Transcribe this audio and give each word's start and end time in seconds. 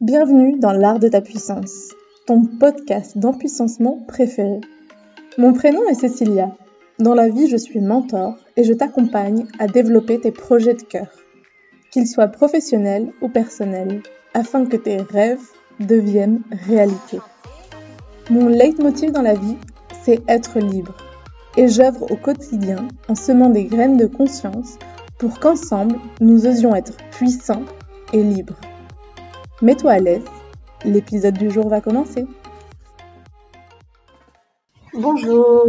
Bienvenue 0.00 0.58
dans 0.58 0.72
l'art 0.72 0.98
de 0.98 1.08
ta 1.08 1.20
puissance, 1.20 1.90
ton 2.26 2.46
podcast 2.46 3.18
d'empuissancement 3.18 4.02
préféré. 4.08 4.62
Mon 5.36 5.52
prénom 5.52 5.86
est 5.90 5.94
Cécilia. 5.94 6.56
Dans 6.98 7.12
la 7.12 7.28
vie, 7.28 7.48
je 7.48 7.58
suis 7.58 7.82
mentor 7.82 8.38
et 8.56 8.64
je 8.64 8.72
t'accompagne 8.72 9.44
à 9.58 9.66
développer 9.66 10.18
tes 10.18 10.32
projets 10.32 10.72
de 10.72 10.80
cœur, 10.80 11.08
qu'ils 11.90 12.06
soient 12.06 12.28
professionnels 12.28 13.12
ou 13.20 13.28
personnels, 13.28 14.02
afin 14.32 14.64
que 14.64 14.78
tes 14.78 14.96
rêves 14.96 15.46
deviennent 15.80 16.40
réalité. 16.66 17.18
Mon 18.30 18.48
leitmotiv 18.48 19.12
dans 19.12 19.20
la 19.20 19.34
vie, 19.34 19.58
c'est 20.02 20.22
être 20.28 20.60
libre. 20.60 20.96
Et 21.58 21.68
j'œuvre 21.68 22.10
au 22.10 22.16
quotidien 22.16 22.88
en 23.08 23.14
semant 23.14 23.50
des 23.50 23.64
graines 23.64 23.98
de 23.98 24.06
conscience 24.06 24.78
pour 25.18 25.38
qu'ensemble, 25.40 25.96
nous 26.22 26.46
osions 26.46 26.74
être 26.74 26.96
puissants 27.10 27.66
et 28.14 28.22
libres. 28.22 28.56
Mets-toi 29.62 29.90
à 29.90 29.98
l'aise, 29.98 30.24
l'épisode 30.86 31.36
du 31.36 31.50
jour 31.50 31.68
va 31.68 31.82
commencer. 31.82 32.24
Bonjour 34.94 35.66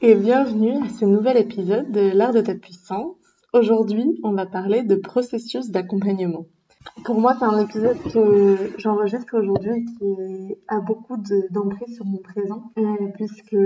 et 0.00 0.14
bienvenue 0.14 0.82
à 0.82 0.88
ce 0.88 1.04
nouvel 1.04 1.36
épisode 1.36 1.92
de 1.92 2.12
l'art 2.16 2.32
de 2.32 2.40
ta 2.40 2.54
puissance. 2.54 3.14
Aujourd'hui, 3.52 4.18
on 4.24 4.32
va 4.32 4.46
parler 4.46 4.84
de 4.84 4.94
processus 4.94 5.70
d'accompagnement. 5.70 6.46
Pour 7.04 7.20
moi, 7.20 7.36
c'est 7.38 7.44
un 7.44 7.58
épisode 7.60 7.98
que 8.12 8.72
j'enregistre 8.78 9.38
aujourd'hui 9.38 9.84
qui 9.84 10.56
a 10.68 10.80
beaucoup 10.80 11.16
d'emprise 11.50 11.94
sur 11.94 12.04
mon 12.04 12.18
présent, 12.18 12.72
euh, 12.78 13.08
puisque 13.14 13.56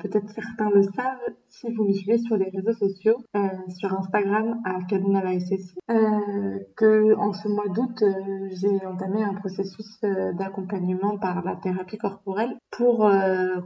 peut-être 0.00 0.28
certains 0.30 0.70
le 0.70 0.82
savent 0.82 1.34
si 1.54 1.72
vous 1.72 1.84
me 1.84 1.92
suivez 1.92 2.18
sur 2.18 2.36
les 2.36 2.50
réseaux 2.50 2.72
sociaux, 2.72 3.16
euh, 3.36 3.48
sur 3.76 3.92
Instagram 3.92 4.60
à 4.64 4.82
Kaduna 4.88 5.22
euh, 5.24 6.58
que 6.76 7.16
en 7.16 7.32
ce 7.32 7.48
mois 7.48 7.68
d'août, 7.68 8.02
euh, 8.02 8.48
j'ai 8.50 8.84
entamé 8.84 9.22
un 9.22 9.34
processus 9.34 10.00
d'accompagnement 10.34 11.16
par 11.18 11.44
la 11.44 11.54
thérapie 11.56 11.98
corporelle 11.98 12.56
pour 12.70 13.08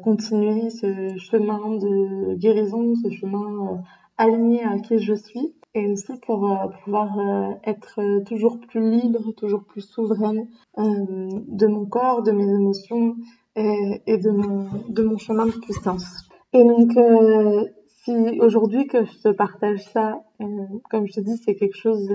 continuer 0.02 0.70
ce 0.70 1.16
chemin 1.16 1.76
de 1.78 2.34
guérison, 2.34 2.94
ce 3.02 3.10
chemin 3.10 3.82
aligné 4.18 4.64
à 4.64 4.78
qui 4.78 4.98
je 4.98 5.14
suis 5.14 5.54
et 5.74 5.86
aussi 5.86 6.12
pour 6.26 6.50
euh, 6.50 6.68
pouvoir 6.84 7.18
euh, 7.18 7.52
être 7.64 8.00
euh, 8.00 8.20
toujours 8.24 8.58
plus 8.60 8.90
libre, 8.90 9.32
toujours 9.32 9.64
plus 9.64 9.82
souveraine 9.82 10.48
de 10.76 11.66
mon 11.66 11.86
corps, 11.86 12.22
de 12.22 12.30
mes 12.30 12.44
émotions 12.44 13.16
et, 13.56 14.18
de, 14.18 14.30
mon, 14.30 14.68
de 14.88 15.02
mon 15.02 15.18
chemin 15.18 15.46
de 15.46 15.52
puissance. 15.52 16.28
Et 16.52 16.62
donc, 16.62 16.92
si 18.04 18.12
aujourd'hui 18.40 18.86
que 18.86 19.04
je 19.04 19.18
te 19.18 19.28
partage 19.30 19.82
ça, 19.82 20.22
comme 20.88 21.08
je 21.08 21.14
te 21.14 21.20
dis, 21.20 21.36
c'est 21.38 21.56
quelque 21.56 21.76
chose 21.76 22.08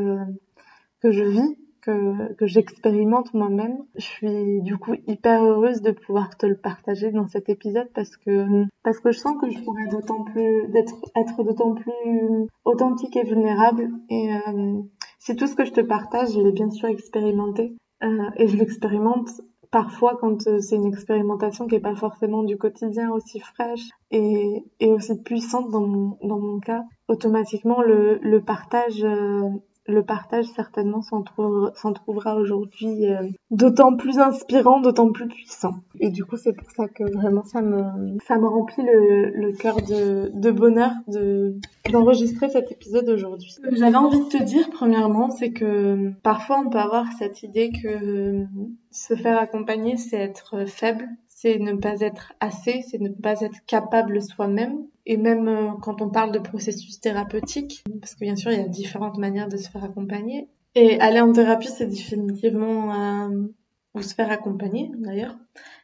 que 1.02 1.12
je 1.12 1.23
vis, 1.26 1.58
que, 1.86 2.45
j'expérimente 2.45 3.34
moi-même. 3.34 3.78
Je 3.95 4.02
suis 4.02 4.62
du 4.62 4.78
coup 4.78 4.95
hyper 5.08 5.44
heureuse 5.44 5.81
de 5.81 5.92
pouvoir 5.92 6.38
te 6.38 6.45
le 6.45 6.56
partager 6.56 7.12
dans 7.12 7.28
cet 7.28 7.50
épisode 7.50 7.89
parce 7.94 8.17
que 8.17 8.66
parce 8.84 9.00
que 9.00 9.12
je 9.12 9.20
sens 9.20 9.36
que 9.39 9.50
je 9.50 9.62
pourrais 9.64 9.88
d'autant 9.88 10.23
plus 10.23 10.67
d'être 10.70 10.95
être 11.16 11.44
d'autant 11.44 11.73
plus 11.73 12.48
authentique 12.66 13.16
et 13.16 13.23
vulnérable. 13.23 13.89
Et 14.09 14.34
euh, 14.34 14.81
c'est 15.20 15.36
tout 15.36 15.48
ce 15.48 15.56
que 15.56 15.66
je 15.66 15.72
te 15.72 15.81
partage, 15.81 16.34
je 16.34 16.42
l'ai 16.42 16.52
bien 16.52 16.70
sûr 16.70 16.89
expérimenté. 16.89 17.76
Euh, 18.04 18.30
et 18.36 18.48
je 18.48 18.58
l'expérimente 18.58 19.30
parfois 19.73 20.17
quand 20.22 20.48
euh, 20.48 20.59
c'est 20.59 20.76
une 20.76 20.86
expérimentation 20.86 21.66
qui 21.67 21.76
est 21.76 21.80
pas 21.80 21.95
forcément 21.95 22.44
du 22.44 22.58
quotidien 22.58 23.11
aussi 23.11 23.39
fraîche 23.39 23.89
et, 24.11 24.64
et 24.80 24.92
aussi 24.92 25.22
puissante 25.23 25.72
dans 25.72 25.86
mon, 25.88 26.17
dans 26.22 26.39
mon 26.39 26.59
cas, 26.59 26.84
automatiquement 27.08 27.81
le, 27.81 28.20
le 28.22 28.42
partage 28.42 29.04
euh, 29.04 29.50
le 29.86 30.03
partage 30.03 30.45
certainement 30.45 31.02
s'en 31.02 31.23
trouvera 31.23 32.36
aujourd'hui 32.36 33.06
euh, 33.08 33.28
d'autant 33.52 33.95
plus 33.95 34.17
inspirant, 34.17 34.80
d'autant 34.80 35.12
plus 35.12 35.28
puissant. 35.28 35.76
Et 36.00 36.09
du 36.09 36.23
coup, 36.23 36.38
c'est 36.38 36.53
pour 36.53 36.70
ça 36.72 36.88
que 36.88 37.03
vraiment 37.03 37.44
ça 37.44 37.62
me 37.62 38.17
ça 38.26 38.38
me 38.38 38.48
remplit 38.48 38.84
le, 38.84 39.30
le 39.30 39.52
cœur 39.54 39.76
de, 39.76 40.31
de 40.34 40.52
bonheur 40.52 40.92
de 41.08 41.55
d'enregistrer 41.92 42.49
cet 42.49 42.71
épisode 42.71 43.10
aujourd'hui. 43.10 43.54
J'avais 43.71 43.95
envie 43.95 44.20
de 44.20 44.30
te 44.30 44.42
dire 44.42 44.70
premièrement, 44.71 45.30
c'est 45.30 45.52
que 45.52 46.11
parfois 46.23 46.64
on 46.65 46.70
peut 46.70 46.80
avoir 46.80 47.05
cette 47.20 47.44
idée 47.44 47.71
que 47.71 48.45
se 48.92 49.15
faire 49.15 49.38
accompagner, 49.39 49.98
c'est 49.98 50.17
être 50.17 50.65
faible, 50.65 51.08
c'est 51.43 51.59
ne 51.59 51.73
pas 51.73 51.99
être 51.99 52.31
assez, 52.39 52.83
c'est 52.89 53.02
ne 53.02 53.09
pas 53.09 53.42
être 53.42 53.65
capable 53.67 54.21
soi-même. 54.21 54.87
Et 55.05 55.17
même 55.17 55.49
euh, 55.49 55.71
quand 55.81 56.02
on 56.02 56.09
parle 56.09 56.31
de 56.31 56.39
processus 56.39 57.02
thérapeutique, 57.02 57.83
parce 57.99 58.15
que 58.15 58.21
bien 58.21 58.37
sûr 58.37 58.52
il 58.52 58.59
y 58.59 58.61
a 58.61 58.67
différentes 58.67 59.17
manières 59.17 59.49
de 59.49 59.58
se 59.58 59.70
faire 59.70 59.83
accompagner. 59.83 60.48
Et 60.76 60.98
aller 61.02 61.20
en 61.20 61.33
thérapie, 61.33 61.67
c'est 61.67 61.87
définitivement 61.87 62.93
euh, 62.93 63.48
ou 63.93 64.02
se 64.02 64.15
faire 64.15 64.32
accompagner 64.32 64.89
d'ailleurs, 64.95 65.36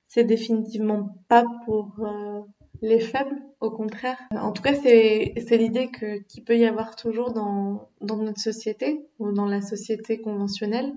c'est 0.07 0.23
définitivement 0.23 1.17
pas 1.27 1.43
pour 1.65 1.93
euh, 1.99 2.39
les 2.81 3.01
faibles, 3.01 3.41
au 3.59 3.69
contraire. 3.69 4.17
En 4.31 4.53
tout 4.53 4.63
cas, 4.63 4.73
c'est 4.73 5.57
l'idée 5.57 5.91
qu'il 5.91 6.45
peut 6.45 6.57
y 6.57 6.65
avoir 6.65 6.95
toujours 6.95 7.33
dans 7.33 7.89
dans 7.99 8.15
notre 8.15 8.39
société 8.39 9.05
ou 9.19 9.33
dans 9.33 9.45
la 9.45 9.59
société 9.59 10.21
conventionnelle, 10.21 10.93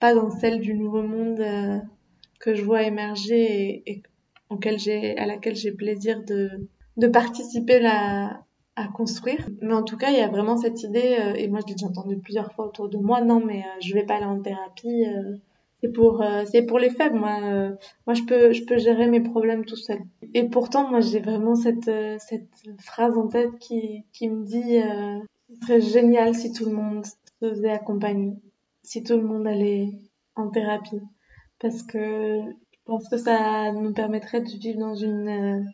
pas 0.00 0.14
dans 0.14 0.28
celle 0.28 0.60
du 0.60 0.74
nouveau 0.74 1.02
monde 1.02 1.40
que 2.38 2.54
je 2.54 2.62
vois 2.62 2.82
émerger 2.82 3.82
et, 3.86 4.02
auquel 4.50 4.78
j'ai, 4.78 5.16
à 5.18 5.26
laquelle 5.26 5.56
j'ai 5.56 5.72
plaisir 5.72 6.22
de, 6.24 6.68
de 6.96 7.06
participer 7.08 7.80
là, 7.80 8.44
à 8.76 8.88
construire. 8.88 9.48
Mais 9.62 9.72
en 9.72 9.82
tout 9.82 9.96
cas, 9.96 10.10
il 10.10 10.18
y 10.18 10.20
a 10.20 10.28
vraiment 10.28 10.56
cette 10.56 10.82
idée, 10.82 11.16
euh, 11.18 11.34
et 11.34 11.48
moi 11.48 11.60
je 11.60 11.66
l'ai 11.68 11.74
déjà 11.74 11.86
entendu 11.86 12.18
plusieurs 12.18 12.52
fois 12.52 12.66
autour 12.66 12.88
de 12.88 12.98
moi, 12.98 13.22
non 13.22 13.40
mais 13.44 13.60
euh, 13.60 13.80
je 13.80 13.94
vais 13.94 14.04
pas 14.04 14.16
aller 14.16 14.26
en 14.26 14.40
thérapie, 14.40 15.04
euh, 15.06 15.36
c'est 15.82 15.92
pour 15.92 16.24
c'est 16.46 16.62
pour 16.62 16.78
les 16.78 16.90
faibles. 16.90 17.18
Moi, 17.18 17.38
moi 18.06 18.14
je 18.14 18.22
peux 18.22 18.52
je 18.52 18.64
peux 18.64 18.78
gérer 18.78 19.08
mes 19.08 19.20
problèmes 19.20 19.64
tout 19.64 19.76
seul. 19.76 19.98
Et 20.32 20.44
pourtant, 20.44 20.88
moi 20.88 21.00
j'ai 21.00 21.20
vraiment 21.20 21.54
cette 21.54 21.90
cette 22.18 22.48
phrase 22.80 23.16
en 23.18 23.28
tête 23.28 23.58
qui 23.58 24.04
qui 24.12 24.28
me 24.30 24.44
dit 24.44 24.78
ce 25.50 25.66
serait 25.66 25.80
génial 25.82 26.34
si 26.34 26.50
tout 26.52 26.64
le 26.64 26.72
monde 26.72 27.04
se 27.04 27.50
faisait 27.50 27.70
accompagner, 27.70 28.32
si 28.82 29.02
tout 29.02 29.16
le 29.16 29.22
monde 29.22 29.46
allait 29.46 29.90
en 30.34 30.48
thérapie 30.48 31.02
parce 31.60 31.82
que 31.82 32.40
je 32.72 32.78
pense 32.84 33.08
que 33.08 33.16
ça 33.16 33.72
nous 33.72 33.92
permettrait 33.92 34.40
de 34.40 34.48
vivre 34.48 34.78
dans 34.78 34.94
une 34.94 35.28
euh, 35.28 35.64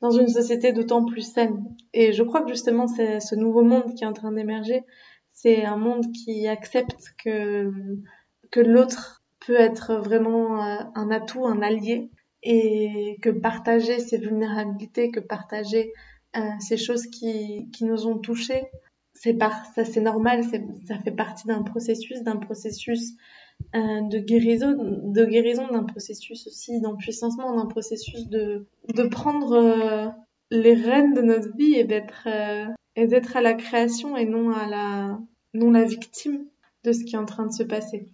dans 0.00 0.10
une 0.10 0.28
société 0.28 0.72
d'autant 0.72 1.04
plus 1.04 1.32
saine. 1.32 1.64
Et 1.92 2.12
je 2.12 2.22
crois 2.22 2.42
que 2.42 2.48
justement 2.48 2.86
c'est 2.86 3.20
ce 3.20 3.34
nouveau 3.34 3.62
monde 3.62 3.94
qui 3.94 4.04
est 4.04 4.06
en 4.06 4.12
train 4.12 4.32
d'émerger, 4.32 4.82
c'est 5.32 5.64
un 5.64 5.76
monde 5.76 6.12
qui 6.12 6.46
accepte 6.48 7.14
que 7.22 7.70
que 8.50 8.60
l'autre 8.60 9.24
peut 9.46 9.58
être 9.58 9.96
vraiment 9.96 10.62
euh, 10.62 10.78
un 10.94 11.10
atout, 11.10 11.46
un 11.46 11.62
allié 11.62 12.10
et 12.42 13.16
que 13.22 13.30
partager 13.30 13.98
ses 13.98 14.18
vulnérabilités, 14.18 15.10
que 15.10 15.20
partager 15.20 15.92
euh, 16.36 16.40
ces 16.60 16.76
choses 16.76 17.06
qui 17.06 17.68
qui 17.72 17.84
nous 17.84 18.06
ont 18.06 18.18
touchés, 18.18 18.64
c'est 19.14 19.34
par 19.34 19.66
ça 19.74 19.84
c'est 19.84 20.00
normal, 20.00 20.44
ça 20.86 20.98
fait 20.98 21.10
partie 21.10 21.46
d'un 21.46 21.62
processus, 21.62 22.22
d'un 22.22 22.36
processus 22.36 23.14
euh, 23.74 24.00
de 24.02 24.18
guérison, 24.18 24.74
de 25.12 25.24
guérison 25.24 25.66
d'un 25.68 25.82
processus 25.82 26.46
aussi 26.46 26.80
d'empuissancement, 26.80 27.56
d'un 27.56 27.66
processus 27.66 28.28
de, 28.28 28.66
de 28.94 29.02
prendre 29.08 29.52
euh, 29.52 30.08
les 30.50 30.74
rênes 30.74 31.14
de 31.14 31.20
notre 31.20 31.54
vie 31.56 31.74
et 31.74 31.84
d'être 31.84 32.26
euh, 32.26 32.66
et 32.94 33.06
d'être 33.06 33.36
à 33.36 33.42
la 33.42 33.54
création 33.54 34.16
et 34.16 34.24
non 34.24 34.50
à 34.50 34.66
la 34.66 35.18
non 35.52 35.72
la 35.72 35.84
victime 35.84 36.46
de 36.84 36.92
ce 36.92 37.04
qui 37.04 37.16
est 37.16 37.18
en 37.18 37.26
train 37.26 37.46
de 37.46 37.52
se 37.52 37.64
passer. 37.64 38.08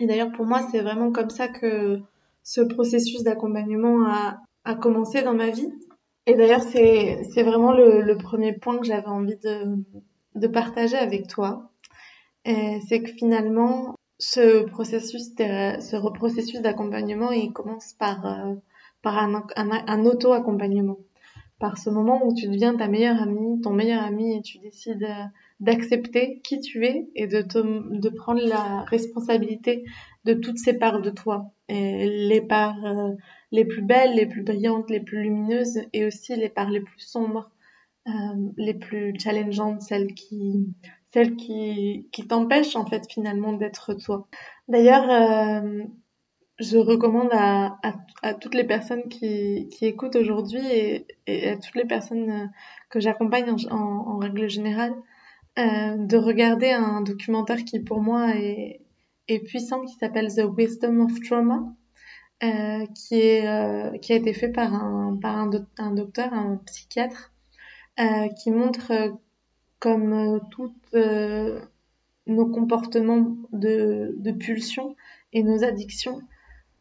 Et 0.00 0.06
d'ailleurs 0.06 0.32
pour 0.32 0.44
moi 0.44 0.66
c'est 0.70 0.80
vraiment 0.80 1.10
comme 1.12 1.30
ça 1.30 1.48
que 1.48 2.00
ce 2.42 2.60
processus 2.60 3.22
d'accompagnement 3.22 4.04
a, 4.06 4.40
a 4.64 4.74
commencé 4.74 5.22
dans 5.22 5.34
ma 5.34 5.50
vie. 5.50 5.72
Et 6.26 6.34
d'ailleurs 6.34 6.62
c'est 6.62 7.22
c'est 7.32 7.44
vraiment 7.44 7.72
le, 7.72 8.02
le 8.02 8.18
premier 8.18 8.52
point 8.52 8.78
que 8.78 8.86
j'avais 8.86 9.06
envie 9.06 9.36
de 9.36 9.76
de 10.34 10.46
partager 10.48 10.96
avec 10.96 11.28
toi. 11.28 11.70
C'est 12.44 13.02
que 13.02 13.12
finalement, 13.12 13.97
ce 14.18 14.64
processus, 14.64 15.32
ce 15.36 16.10
processus 16.12 16.60
d'accompagnement, 16.60 17.30
il 17.30 17.52
commence 17.52 17.92
par, 17.92 18.26
euh, 18.26 18.54
par 19.02 19.16
un, 19.18 19.46
un, 19.56 20.04
auto-accompagnement. 20.04 20.98
Par 21.60 21.78
ce 21.78 21.90
moment 21.90 22.24
où 22.24 22.34
tu 22.34 22.46
deviens 22.48 22.76
ta 22.76 22.88
meilleure 22.88 23.20
amie, 23.20 23.60
ton 23.60 23.72
meilleur 23.72 24.02
ami, 24.02 24.36
et 24.36 24.42
tu 24.42 24.58
décides 24.58 25.04
euh, 25.04 25.24
d'accepter 25.60 26.40
qui 26.42 26.60
tu 26.60 26.84
es 26.84 27.08
et 27.14 27.26
de, 27.26 27.42
te, 27.42 27.58
de 27.58 28.08
prendre 28.10 28.44
la 28.46 28.82
responsabilité 28.82 29.84
de 30.24 30.34
toutes 30.34 30.58
ces 30.58 30.74
parts 30.74 31.00
de 31.00 31.10
toi. 31.10 31.52
Et 31.68 32.06
les 32.28 32.40
parts 32.40 32.84
euh, 32.84 33.12
les 33.52 33.64
plus 33.64 33.82
belles, 33.82 34.14
les 34.14 34.26
plus 34.26 34.42
brillantes, 34.42 34.90
les 34.90 35.00
plus 35.00 35.22
lumineuses 35.22 35.80
et 35.92 36.04
aussi 36.04 36.34
les 36.34 36.48
parts 36.48 36.70
les 36.70 36.80
plus 36.80 37.00
sombres, 37.00 37.50
les 38.56 38.72
plus 38.72 39.12
challengeantes, 39.18 39.82
celles 39.82 40.14
qui 40.14 40.66
celle 41.12 41.36
qui, 41.36 42.08
qui 42.12 42.26
t'empêche 42.26 42.76
en 42.76 42.86
fait 42.86 43.10
finalement 43.10 43.52
d'être 43.52 43.94
toi. 43.94 44.28
D'ailleurs, 44.68 45.10
euh, 45.10 45.84
je 46.58 46.76
recommande 46.78 47.30
à, 47.32 47.78
à, 47.82 47.94
à, 48.22 48.34
toutes 48.34 48.54
les 48.54 48.64
personnes 48.64 49.08
qui, 49.08 49.68
qui 49.70 49.86
écoutent 49.86 50.16
aujourd'hui 50.16 50.60
et, 50.66 51.06
et, 51.26 51.50
à 51.50 51.56
toutes 51.56 51.76
les 51.76 51.86
personnes 51.86 52.30
euh, 52.30 52.46
que 52.90 53.00
j'accompagne 53.00 53.50
en, 53.70 53.76
en, 53.76 54.18
règle 54.18 54.48
générale 54.48 54.94
euh, 55.58 55.96
de 55.96 56.16
regarder 56.16 56.70
un 56.70 57.00
documentaire 57.00 57.64
qui 57.64 57.80
pour 57.80 58.00
moi 58.00 58.34
est, 58.36 58.80
et 59.28 59.40
puissant 59.40 59.82
qui 59.84 59.94
s'appelle 59.94 60.34
The 60.34 60.44
Wisdom 60.56 61.00
of 61.00 61.20
Trauma, 61.20 61.62
euh, 62.42 62.86
qui, 62.94 63.20
est, 63.20 63.46
euh, 63.46 63.96
qui 63.98 64.12
a 64.12 64.16
été 64.16 64.32
fait 64.32 64.48
par 64.48 64.74
un, 64.74 65.18
par 65.20 65.36
un, 65.36 65.50
un 65.78 65.92
docteur, 65.92 66.32
un 66.32 66.56
psychiatre, 66.66 67.32
euh, 68.00 68.28
qui 68.40 68.50
montre 68.50 69.18
comme 69.80 70.12
euh, 70.12 70.38
toutes 70.50 70.72
nos 72.26 72.46
comportements 72.46 73.36
de, 73.52 74.14
de 74.18 74.32
pulsion 74.32 74.96
et 75.32 75.42
nos 75.42 75.64
addictions 75.64 76.20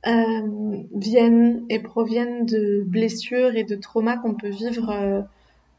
viennent 0.04 1.66
et 1.70 1.80
proviennent 1.80 2.46
de 2.46 2.84
blessures 2.86 3.56
et 3.56 3.64
de 3.66 3.76
traumas 3.76 4.18
qu'on 4.18 4.36
peut 4.36 4.50
vivre 4.50 5.26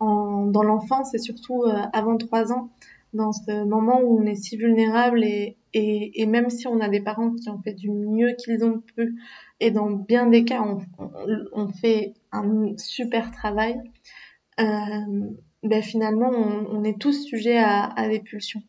en, 0.00 0.46
dans 0.46 0.62
l'enfance 0.62 1.14
et 1.14 1.18
surtout 1.18 1.64
avant 1.92 2.16
trois 2.18 2.52
ans, 2.52 2.68
dans 3.14 3.32
ce 3.32 3.64
moment 3.64 4.00
où 4.02 4.20
on 4.20 4.26
est 4.26 4.34
si 4.34 4.56
vulnérable 4.56 5.24
et, 5.24 5.56
et, 5.72 6.26
même 6.26 6.50
si 6.50 6.66
on 6.66 6.80
a 6.80 6.88
des 6.88 7.00
parents 7.00 7.32
qui 7.32 7.48
ont 7.48 7.58
fait 7.58 7.74
du 7.74 7.90
mieux 7.90 8.34
qu'ils 8.38 8.64
ont 8.64 8.80
pu, 8.80 9.20
et 9.60 9.70
dans 9.70 9.90
bien 9.90 10.26
des 10.26 10.44
cas, 10.44 10.62
on, 10.62 10.78
on, 11.52 11.68
fait 11.68 12.14
un 12.32 12.76
super 12.76 13.30
travail, 13.30 13.80
euh, 14.60 15.30
ben 15.62 15.82
finalement, 15.82 16.31
on, 16.31 16.84
est 16.84 16.99
tous 17.00 17.25
sujets 17.25 17.58
à, 17.58 18.08
des 18.08 18.20
pulsions. 18.20 18.62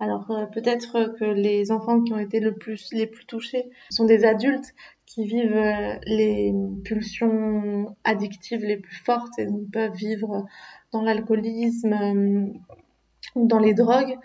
Alors 0.00 0.28
euh, 0.32 0.46
peut-être 0.46 1.14
que 1.18 1.24
les 1.24 1.70
enfants 1.70 2.02
qui 2.02 2.12
ont 2.12 2.18
été 2.18 2.40
le 2.40 2.54
plus, 2.54 2.92
les 2.92 3.06
plus 3.06 3.24
touchés 3.24 3.70
sont 3.90 4.04
des 4.04 4.24
adultes 4.24 4.74
qui 5.06 5.24
vivent 5.24 5.56
euh, 5.56 5.94
les 6.06 6.52
pulsions 6.84 7.94
addictives 8.02 8.64
les 8.64 8.78
plus 8.78 8.96
fortes 8.96 9.38
et 9.38 9.46
peuvent 9.72 9.94
vivre 9.94 10.44
dans 10.90 11.02
l'alcoolisme 11.02 11.92
euh, 11.92 12.46
ou 13.36 13.46
dans 13.46 13.60
les 13.60 13.74
drogues. 13.74 14.18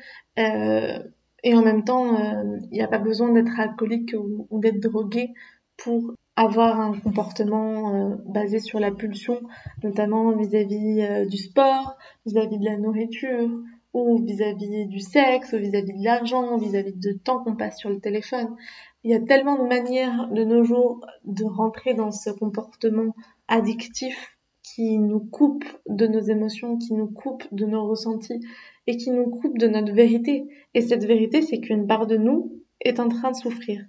Et 1.43 1.53
en 1.53 1.61
même 1.61 1.83
temps, 1.83 2.17
il 2.63 2.69
n'y 2.71 2.81
a 2.81 2.87
pas 2.87 2.97
besoin 2.97 3.31
d'être 3.31 3.59
alcoolique 3.59 4.15
ou 4.17 4.59
d'être 4.59 4.79
drogué 4.79 5.33
pour 5.77 6.13
avoir 6.37 6.79
un 6.79 6.93
comportement 6.93 7.95
euh, 7.95 8.15
basé 8.27 8.59
sur 8.59 8.79
la 8.79 8.91
pulsion, 8.91 9.41
notamment 9.83 10.37
vis-à-vis 10.37 11.01
euh, 11.01 11.25
du 11.25 11.35
sport, 11.35 11.97
vis-à-vis 12.27 12.59
de 12.59 12.65
la 12.65 12.77
nourriture, 12.77 13.49
ou 13.93 14.23
vis-à-vis 14.23 14.85
du 14.85 14.99
sexe, 14.99 15.53
ou 15.53 15.57
vis-à-vis 15.57 15.93
de 15.93 16.03
l'argent, 16.03 16.57
vis-à-vis 16.57 16.93
de 16.93 17.13
temps 17.13 17.43
qu'on 17.43 17.55
passe 17.55 17.79
sur 17.79 17.89
le 17.89 17.99
téléphone. 17.99 18.55
Il 19.03 19.09
y 19.09 19.15
a 19.15 19.19
tellement 19.19 19.57
de 19.57 19.67
manières 19.67 20.27
de 20.29 20.43
nos 20.43 20.63
jours 20.63 21.03
de 21.25 21.43
rentrer 21.43 21.95
dans 21.95 22.11
ce 22.11 22.29
comportement 22.29 23.15
addictif 23.47 24.37
qui 24.61 24.99
nous 24.99 25.21
coupe 25.21 25.65
de 25.89 26.05
nos 26.05 26.19
émotions, 26.19 26.77
qui 26.77 26.93
nous 26.93 27.07
coupe 27.07 27.45
de 27.51 27.65
nos 27.65 27.87
ressentis 27.87 28.41
et 28.85 28.97
qui 28.97 29.09
nous 29.09 29.25
coupe 29.25 29.57
de 29.57 29.67
notre 29.67 29.91
vérité. 29.91 30.45
Et 30.75 30.81
cette 30.81 31.05
vérité, 31.05 31.41
c'est 31.41 31.59
qu'une 31.61 31.87
part 31.87 32.05
de 32.05 32.17
nous 32.17 32.61
est 32.81 32.99
en 32.99 33.09
train 33.09 33.31
de 33.31 33.37
souffrir. 33.37 33.83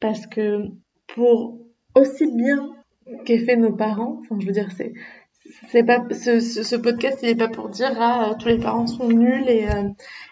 Parce 0.00 0.26
que 0.26 0.68
pour 1.06 1.61
aussi 1.94 2.30
bien 2.32 2.70
qu'aient 3.24 3.44
fait 3.44 3.56
nos 3.56 3.72
parents. 3.72 4.20
Enfin, 4.20 4.38
je 4.40 4.46
veux 4.46 4.52
dire, 4.52 4.70
c'est 4.76 4.92
c'est 5.68 5.84
pas 5.84 6.04
ce, 6.10 6.40
ce, 6.40 6.76
podcast 6.76 7.18
il 7.22 7.30
est 7.30 7.34
pas 7.34 7.48
pour 7.48 7.68
dire 7.68 7.92
ah 7.98 8.34
tous 8.38 8.48
les 8.48 8.58
parents 8.58 8.86
sont 8.86 9.08
nuls 9.08 9.48
et 9.48 9.68
euh, 9.68 9.88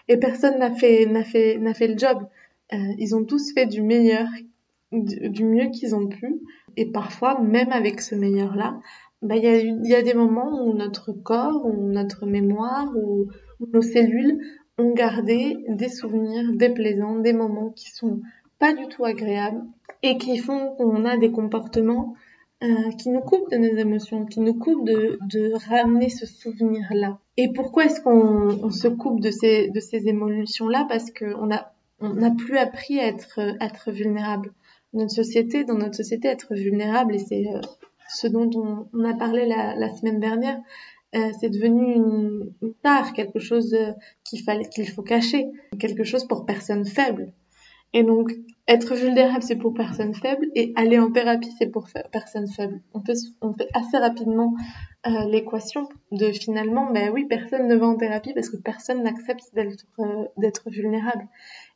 et 0.07 0.17
personne 0.17 0.57
n'a 0.59 0.71
fait 0.71 1.05
n'a 1.05 1.23
fait 1.23 1.57
n'a 1.57 1.73
fait 1.73 1.87
le 1.87 1.97
job. 1.97 2.27
Euh, 2.73 2.77
ils 2.97 3.15
ont 3.15 3.25
tous 3.25 3.53
fait 3.53 3.65
du 3.65 3.81
meilleur, 3.81 4.27
du, 4.93 5.43
mieux 5.43 5.69
qu'ils 5.69 5.93
ont 5.95 6.07
pu 6.07 6.39
et 6.77 6.85
parfois 6.85 7.39
même 7.41 7.71
avec 7.71 7.99
ce 8.01 8.15
meilleur 8.15 8.55
là, 8.55 8.79
bah 9.21 9.35
il 9.35 9.85
y 9.85 9.95
a 9.95 10.01
des 10.01 10.13
moments 10.13 10.65
où 10.65 10.73
notre 10.73 11.11
corps 11.11 11.65
ou 11.65 11.89
notre 11.89 12.25
mémoire 12.25 12.89
ou, 12.95 13.27
ou 13.59 13.67
nos 13.73 13.81
cellules 13.81 14.39
ont 14.77 14.93
gardé 14.93 15.57
des 15.67 15.89
souvenirs 15.89 16.53
déplaisants, 16.53 17.19
des 17.19 17.33
moments 17.33 17.69
qui 17.69 17.91
sont 17.91 18.21
pas 18.61 18.73
du 18.73 18.87
tout 18.87 19.03
agréables 19.03 19.63
et 20.03 20.17
qui 20.19 20.37
font 20.37 20.75
qu'on 20.75 21.03
a 21.03 21.17
des 21.17 21.31
comportements 21.31 22.13
euh, 22.63 22.91
qui 22.99 23.09
nous 23.09 23.21
coupent 23.21 23.49
de 23.49 23.57
nos 23.57 23.75
émotions, 23.75 24.25
qui 24.27 24.39
nous 24.39 24.53
coupent 24.53 24.85
de, 24.85 25.17
de 25.23 25.51
ramener 25.67 26.09
ce 26.09 26.27
souvenir-là. 26.27 27.17
Et 27.37 27.51
pourquoi 27.51 27.85
est-ce 27.85 27.99
qu'on 28.01 28.49
on 28.63 28.69
se 28.69 28.87
coupe 28.87 29.19
de 29.19 29.31
ces, 29.31 29.69
de 29.69 29.79
ces 29.79 30.07
émotions-là? 30.07 30.85
Parce 30.87 31.09
qu'on 31.11 31.51
a 31.51 31.73
on 32.03 32.13
n'a 32.13 32.31
plus 32.31 32.57
appris 32.57 32.99
à 32.99 33.07
être, 33.07 33.39
être 33.59 33.91
vulnérable. 33.91 34.53
Notre 34.93 35.11
société, 35.11 35.63
dans 35.63 35.77
notre 35.77 35.95
société, 35.95 36.27
être 36.27 36.53
vulnérable, 36.55 37.15
et 37.15 37.19
c'est 37.19 37.47
euh, 37.47 37.61
ce 38.09 38.27
dont 38.27 38.49
on, 38.93 39.03
a 39.05 39.13
parlé 39.15 39.45
la, 39.45 39.75
la 39.75 39.89
semaine 39.95 40.19
dernière, 40.19 40.59
euh, 41.15 41.29
c'est 41.39 41.49
devenu 41.49 41.93
une, 41.93 42.53
une 42.61 42.73
quelque 43.15 43.39
chose 43.39 43.75
qu'il 44.23 44.41
fallait 44.43 44.69
qu'il 44.69 44.89
faut 44.89 45.03
cacher, 45.03 45.47
quelque 45.79 46.03
chose 46.03 46.25
pour 46.25 46.45
personnes 46.45 46.85
faibles. 46.85 47.33
Et 47.93 48.03
donc, 48.03 48.31
être 48.67 48.95
vulnérable, 48.95 49.43
c'est 49.43 49.57
pour 49.57 49.73
personnes 49.73 50.15
faibles, 50.15 50.47
et 50.55 50.71
aller 50.75 50.97
en 50.97 51.11
thérapie, 51.11 51.51
c'est 51.57 51.67
pour 51.67 51.87
personnes 52.11 52.47
faibles. 52.47 52.81
On 52.93 53.01
fait, 53.01 53.17
on 53.41 53.53
fait 53.53 53.67
assez 53.73 53.97
rapidement 53.97 54.53
euh, 55.07 55.25
l'équation 55.27 55.89
de 56.11 56.31
finalement, 56.31 56.91
ben 56.91 57.11
oui, 57.11 57.25
personne 57.25 57.67
ne 57.67 57.75
va 57.75 57.87
en 57.87 57.95
thérapie 57.95 58.33
parce 58.33 58.49
que 58.49 58.57
personne 58.57 59.03
n'accepte 59.03 59.53
d'être 59.53 59.87
euh, 59.99 60.69
vulnérable. 60.69 61.27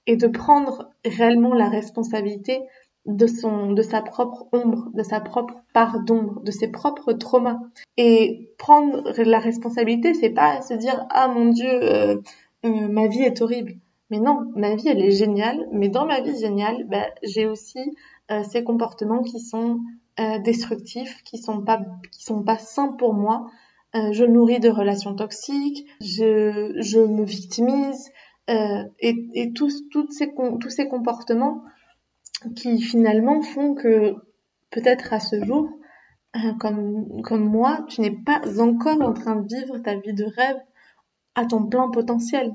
Et 0.08 0.16
de 0.16 0.28
prendre 0.28 0.92
réellement 1.04 1.54
la 1.54 1.68
responsabilité 1.68 2.62
de 3.06 3.28
son, 3.28 3.72
de 3.74 3.82
sa 3.82 4.02
propre 4.02 4.48
ombre, 4.52 4.90
de 4.94 5.04
sa 5.04 5.20
propre 5.20 5.56
part 5.74 6.00
d'ombre, 6.02 6.42
de 6.44 6.52
ses 6.52 6.70
propres 6.70 7.14
traumas. 7.14 7.60
Et 7.98 8.52
prendre 8.58 9.12
la 9.22 9.40
responsabilité, 9.40 10.14
c'est 10.14 10.30
pas 10.30 10.62
se 10.62 10.76
dire, 10.76 11.06
ah 11.10 11.28
mon 11.28 11.50
dieu, 11.50 11.68
euh, 11.70 12.18
euh 12.66 12.88
ma 12.88 13.08
vie 13.08 13.24
est 13.24 13.42
horrible 13.42 13.76
mais 14.10 14.20
non, 14.20 14.52
ma 14.56 14.76
vie, 14.76 14.88
elle 14.88 15.04
est 15.04 15.12
géniale. 15.12 15.68
Mais 15.72 15.90
dans 15.90 16.06
ma 16.06 16.22
vie 16.22 16.38
géniale, 16.38 16.86
bah, 16.88 17.08
j'ai 17.24 17.48
aussi 17.48 17.80
euh, 18.32 18.44
ces 18.44 18.64
comportements 18.64 19.24
qui 19.24 19.40
sont 19.40 19.80
euh, 20.20 20.40
destructifs, 20.40 21.24
qui 21.24 21.38
sont 21.38 21.62
pas, 21.62 21.82
qui 22.12 22.24
sont 22.24 22.44
pas 22.44 22.58
sains 22.58 22.90
pour 22.94 23.14
moi. 23.14 23.50
Euh, 23.96 24.12
je 24.12 24.26
nourris 24.26 24.60
de 24.60 24.70
relations 24.70 25.16
toxiques, 25.16 25.88
je, 26.02 26.74
je 26.80 27.00
me 27.00 27.24
victimise, 27.24 28.10
et, 28.48 29.28
et 29.34 29.54
tous, 29.54 29.90
toutes 29.90 30.12
ces, 30.12 30.32
tous 30.60 30.70
ces 30.70 30.88
comportements 30.88 31.64
qui 32.56 32.80
finalement 32.80 33.42
font 33.42 33.74
que 33.74 34.14
peut-être 34.70 35.14
à 35.14 35.20
ce 35.20 35.44
jour, 35.44 35.68
comme, 36.60 37.24
comme 37.24 37.44
moi, 37.44 37.86
tu 37.88 38.02
n'es 38.02 38.12
pas 38.12 38.42
encore 38.62 39.02
en 39.02 39.14
train 39.14 39.38
de 39.38 39.48
vivre 39.48 39.80
ta 39.80 39.96
vie 39.96 40.14
de 40.14 40.26
rêve 40.26 40.60
à 41.34 41.48
ton 41.48 41.66
plein 41.66 41.90
potentiel. 41.90 42.54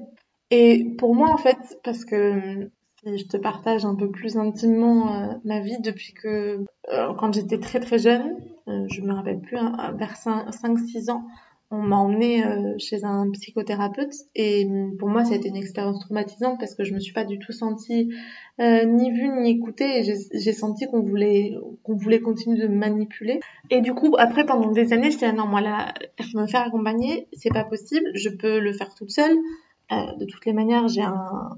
Et 0.50 0.94
pour 0.99 1.14
moi, 1.14 1.31
en 1.32 1.37
fait, 1.37 1.58
parce 1.85 2.05
que 2.05 2.70
si 3.05 3.19
je 3.19 3.26
te 3.26 3.37
partage 3.37 3.85
un 3.85 3.94
peu 3.94 4.11
plus 4.11 4.37
intimement 4.37 5.14
euh, 5.14 5.35
ma 5.44 5.61
vie 5.61 5.81
depuis 5.81 6.12
que, 6.12 6.64
euh, 6.93 7.14
quand 7.19 7.32
j'étais 7.32 7.58
très 7.58 7.81
très 7.81 7.98
jeune, 7.98 8.36
euh, 8.69 8.86
je 8.91 9.01
me 9.01 9.13
rappelle 9.15 9.41
plus, 9.41 9.56
hein, 9.56 9.94
vers 9.96 10.17
5-6 10.17 11.10
ans, 11.10 11.25
on 11.72 11.79
m'a 11.82 11.96
emmenée 11.96 12.44
euh, 12.44 12.75
chez 12.79 13.05
un 13.05 13.31
psychothérapeute. 13.31 14.13
Et 14.34 14.67
pour 14.98 15.08
moi 15.08 15.25
ça 15.25 15.34
a 15.34 15.36
été 15.36 15.48
une 15.48 15.56
expérience 15.56 16.01
traumatisante 16.01 16.58
parce 16.58 16.75
que 16.75 16.82
je 16.82 16.93
me 16.93 16.98
suis 16.98 17.13
pas 17.13 17.25
du 17.25 17.39
tout 17.39 17.53
sentie 17.53 18.13
euh, 18.60 18.84
ni 18.84 19.13
vue 19.13 19.29
ni 19.29 19.51
écoutée. 19.53 20.03
J'ai 20.03 20.53
senti 20.53 20.86
qu'on 20.89 21.01
voulait 21.03 21.55
qu'on 21.84 21.94
voulait 21.94 22.20
continuer 22.20 22.58
de 22.60 22.67
me 22.67 22.75
manipuler. 22.77 23.39
Et 23.70 23.81
du 23.82 23.94
coup 23.94 24.17
après 24.19 24.44
pendant 24.44 24.72
des 24.72 24.93
années 24.93 25.13
j'étais 25.13 25.32
non 25.32 25.46
moi 25.46 25.60
là 25.60 25.94
je 26.19 26.36
me 26.36 26.46
faire 26.48 26.63
accompagner 26.63 27.29
c'est 27.34 27.51
pas 27.53 27.65
possible 27.65 28.05
je 28.15 28.31
peux 28.31 28.58
le 28.58 28.72
faire 28.72 28.93
toute 28.96 29.10
seule. 29.13 29.31
euh, 29.31 29.69
de 29.91 30.25
toutes 30.25 30.47
les 30.47 30.53
manières, 30.53 30.89
j'ai 30.89 31.03
un, 31.03 31.56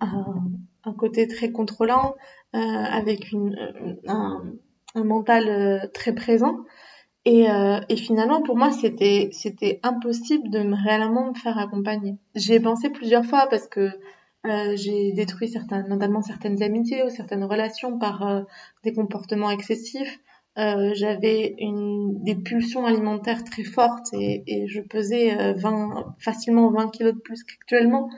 un, 0.00 0.44
un, 0.84 0.92
côté 0.92 1.26
très 1.26 1.50
contrôlant, 1.50 2.14
euh, 2.54 2.58
avec 2.58 3.32
une, 3.32 3.54
euh, 3.54 3.94
un, 4.06 4.42
un, 4.94 5.04
mental 5.04 5.48
euh, 5.48 5.86
très 5.92 6.14
présent. 6.14 6.58
Et, 7.24 7.50
euh, 7.50 7.80
et, 7.88 7.96
finalement, 7.96 8.42
pour 8.42 8.56
moi, 8.56 8.72
c'était 8.72 9.30
c'était 9.32 9.78
impossible 9.82 10.50
de 10.50 10.60
me 10.60 10.74
réellement 10.74 11.30
me 11.30 11.34
faire 11.34 11.58
accompagner. 11.58 12.16
J'ai 12.34 12.58
pensé 12.58 12.90
plusieurs 12.90 13.24
fois 13.24 13.46
parce 13.48 13.68
que 13.68 13.90
euh, 14.44 14.74
j'ai 14.74 15.12
détruit 15.12 15.48
certaines, 15.48 15.86
notamment 15.88 16.20
certaines 16.20 16.62
amitiés 16.62 17.04
ou 17.04 17.10
certaines 17.10 17.44
relations 17.44 17.98
par 17.98 18.26
euh, 18.26 18.42
des 18.82 18.92
comportements 18.92 19.50
excessifs. 19.50 20.18
Euh, 20.58 20.92
j'avais 20.94 21.54
une 21.58 22.22
des 22.24 22.34
pulsions 22.34 22.84
alimentaires 22.84 23.42
très 23.42 23.64
fortes 23.64 24.08
et, 24.12 24.42
et 24.46 24.68
je 24.68 24.82
pesais 24.82 25.54
20 25.54 25.90
euh, 25.96 26.02
facilement 26.18 26.70
20 26.70 26.90
kilos 26.90 27.14
de 27.14 27.20
plus 27.20 27.42
qu'actuellement. 27.42 28.10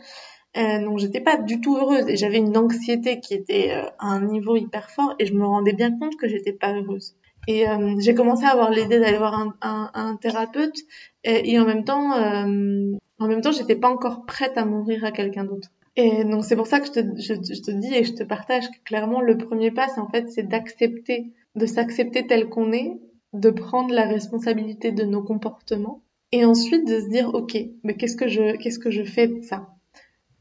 Euh, 0.56 0.84
donc 0.84 0.98
j'étais 0.98 1.20
pas 1.20 1.36
du 1.36 1.60
tout 1.60 1.76
heureuse 1.76 2.08
et 2.08 2.16
j'avais 2.16 2.38
une 2.38 2.56
anxiété 2.56 3.18
qui 3.18 3.34
était 3.34 3.72
euh, 3.72 3.88
à 3.98 4.06
un 4.06 4.20
niveau 4.20 4.56
hyper 4.56 4.88
fort 4.88 5.14
et 5.18 5.26
je 5.26 5.34
me 5.34 5.44
rendais 5.44 5.72
bien 5.72 5.98
compte 5.98 6.16
que 6.16 6.28
j'étais 6.28 6.52
pas 6.52 6.72
heureuse. 6.72 7.16
Et 7.48 7.68
euh, 7.68 7.96
j'ai 7.98 8.14
commencé 8.14 8.44
à 8.44 8.50
avoir 8.50 8.70
l'idée 8.70 9.00
d'aller 9.00 9.18
voir 9.18 9.34
un, 9.34 9.54
un, 9.62 9.90
un 9.94 10.16
thérapeute 10.16 10.76
et, 11.24 11.58
en 11.58 11.66
même 11.66 11.84
temps 11.84 12.12
en 13.18 13.26
même 13.28 13.40
temps 13.40 13.52
j'étais 13.52 13.76
pas 13.76 13.88
encore 13.88 14.26
prête 14.26 14.56
à 14.56 14.64
mourir 14.64 15.04
à 15.04 15.10
quelqu'un 15.10 15.44
d'autre. 15.44 15.68
Et 15.96 16.24
donc 16.24 16.44
c'est 16.44 16.56
pour 16.56 16.68
ça 16.68 16.80
que 16.80 16.86
je 16.86 16.92
te, 16.92 17.00
je, 17.20 17.60
te 17.60 17.70
dis 17.72 17.92
et 17.92 18.04
je 18.04 18.12
te 18.12 18.22
partage 18.22 18.68
que 18.70 18.82
clairement 18.84 19.20
le 19.20 19.36
premier 19.36 19.72
pas 19.72 19.88
en 19.98 20.08
fait 20.08 20.30
c'est 20.30 20.48
d'accepter 20.48 21.32
de 21.54 21.66
s'accepter 21.66 22.26
tel 22.26 22.48
qu'on 22.48 22.72
est, 22.72 23.00
de 23.32 23.50
prendre 23.50 23.92
la 23.92 24.06
responsabilité 24.06 24.92
de 24.92 25.04
nos 25.04 25.22
comportements 25.22 26.02
et 26.32 26.44
ensuite 26.44 26.86
de 26.86 27.00
se 27.00 27.08
dire 27.08 27.34
ok 27.34 27.56
mais 27.82 27.96
qu'est-ce 27.96 28.16
que 28.16 28.28
je 28.28 28.56
qu'est-ce 28.56 28.78
que 28.78 28.90
je 28.90 29.04
fais 29.04 29.28
de 29.28 29.42
ça? 29.42 29.68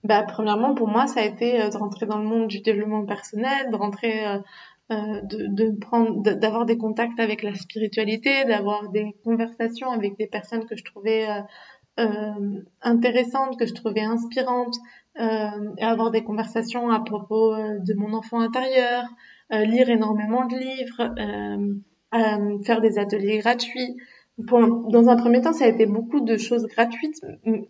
Bah, 0.03 0.23
premièrement, 0.23 0.75
pour 0.75 0.89
moi, 0.89 1.07
ça 1.07 1.21
a 1.21 1.23
été 1.25 1.57
de 1.57 1.77
rentrer 1.77 2.05
dans 2.05 2.17
le 2.17 2.25
monde 2.25 2.47
du 2.47 2.59
développement 2.59 3.05
personnel, 3.05 3.71
de 3.71 3.75
rentrer, 3.77 4.25
de, 4.89 5.47
de 5.47 5.71
prendre, 5.79 6.21
d'avoir 6.21 6.65
des 6.65 6.77
contacts 6.77 7.21
avec 7.21 7.41
la 7.41 7.55
spiritualité, 7.55 8.43
d'avoir 8.43 8.89
des 8.89 9.15
conversations 9.23 9.91
avec 9.91 10.17
des 10.17 10.27
personnes 10.27 10.65
que 10.65 10.75
je 10.75 10.83
trouvais 10.83 11.25
euh, 11.99 12.61
intéressantes, 12.81 13.57
que 13.57 13.65
je 13.65 13.73
trouvais 13.73 14.01
inspirantes, 14.01 14.75
euh, 15.19 15.73
et 15.77 15.83
avoir 15.83 16.09
des 16.11 16.23
conversations 16.23 16.89
à 16.89 16.99
propos 16.99 17.53
euh, 17.53 17.77
de 17.79 17.93
mon 17.93 18.13
enfant 18.13 18.39
intérieur, 18.39 19.03
euh, 19.03 19.07
lire 19.51 19.89
énormément 19.89 20.45
de 20.45 20.55
livres, 20.55 21.13
faire 22.63 22.81
des 22.81 22.97
ateliers 22.97 23.39
gratuits. 23.39 23.97
Pour, 24.47 24.89
dans 24.89 25.09
un 25.09 25.15
premier 25.15 25.41
temps, 25.41 25.53
ça 25.53 25.65
a 25.65 25.67
été 25.67 25.85
beaucoup 25.85 26.19
de 26.19 26.37
choses 26.37 26.65
gratuites, 26.65 27.21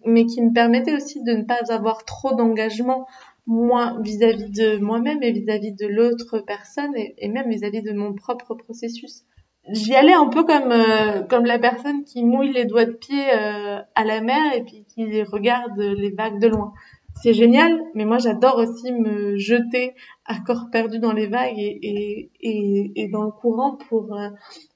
mais 0.05 0.25
qui 0.25 0.41
me 0.41 0.53
permettaient 0.53 0.95
aussi 0.95 1.21
de 1.21 1.33
ne 1.33 1.43
pas 1.43 1.59
avoir 1.69 2.05
trop 2.05 2.35
d'engagement 2.35 3.05
moi 3.45 3.97
vis-à-vis 4.01 4.49
de 4.49 4.77
moi-même 4.77 5.21
et 5.21 5.31
vis-à-vis 5.31 5.73
de 5.73 5.87
l'autre 5.87 6.39
personne 6.39 6.93
et, 6.95 7.27
même 7.27 7.49
vis-à-vis 7.49 7.81
de 7.81 7.91
mon 7.91 8.13
propre 8.13 8.55
processus 8.55 9.25
j'y 9.69 9.95
allais 9.95 10.13
un 10.13 10.27
peu 10.27 10.43
comme 10.43 10.71
euh, 10.71 11.23
comme 11.23 11.45
la 11.45 11.59
personne 11.59 12.03
qui 12.03 12.23
mouille 12.23 12.51
les 12.51 12.65
doigts 12.65 12.85
de 12.85 12.91
pied 12.91 13.23
euh, 13.33 13.79
à 13.95 14.03
la 14.03 14.21
mer 14.21 14.53
et 14.55 14.63
puis 14.63 14.85
qui 14.93 15.23
regarde 15.23 15.79
les 15.79 16.11
vagues 16.11 16.39
de 16.39 16.47
loin. 16.47 16.73
C'est 17.21 17.33
génial, 17.33 17.81
mais 17.93 18.05
moi 18.05 18.17
j'adore 18.17 18.57
aussi 18.57 18.91
me 18.91 19.37
jeter 19.37 19.93
à 20.25 20.39
corps 20.39 20.69
perdu 20.71 20.99
dans 20.99 21.13
les 21.13 21.27
vagues 21.27 21.57
et, 21.57 22.29
et, 22.41 22.91
et, 22.95 23.07
dans 23.07 23.23
le 23.23 23.31
courant 23.31 23.77
pour, 23.87 24.13
euh, 24.13 24.29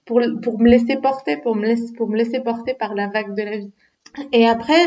pour, 0.06 0.22
pour 0.42 0.60
me 0.60 0.70
laisser 0.70 0.98
porter, 0.98 1.38
pour 1.38 1.56
me 1.56 1.66
laisser, 1.66 1.94
pour 1.94 2.08
me 2.08 2.16
laisser 2.16 2.40
porter 2.40 2.74
par 2.74 2.96
la 2.96 3.08
vague 3.08 3.36
de 3.36 3.44
la 3.44 3.58
vie. 3.58 3.72
Et 4.32 4.48
après, 4.48 4.80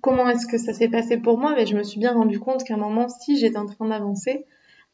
comment 0.00 0.28
est-ce 0.28 0.46
que 0.46 0.58
ça 0.58 0.72
s'est 0.72 0.88
passé 0.88 1.18
pour 1.18 1.38
moi? 1.38 1.54
Mais 1.54 1.66
je 1.66 1.76
me 1.76 1.82
suis 1.82 2.00
bien 2.00 2.14
rendu 2.14 2.40
compte 2.40 2.64
qu'à 2.64 2.74
un 2.74 2.78
moment, 2.78 3.08
si 3.08 3.36
j'étais 3.36 3.58
en 3.58 3.66
train 3.66 3.88
d'avancer, 3.88 4.46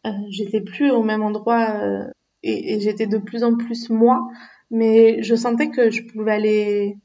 euh, 0.06 0.10
j'étais 0.30 0.60
plus 0.60 0.90
au 0.90 1.02
même 1.02 1.22
endroit 1.22 2.08
et, 2.42 2.80
j'étais 2.80 3.06
de 3.06 3.18
plus 3.18 3.44
en 3.44 3.56
plus 3.56 3.90
moi, 3.90 4.28
mais 4.70 5.22
je 5.22 5.34
sentais 5.34 5.70
que 5.70 5.90
je 5.90 6.02
pouvais 6.02 6.32
aller, 6.32 6.96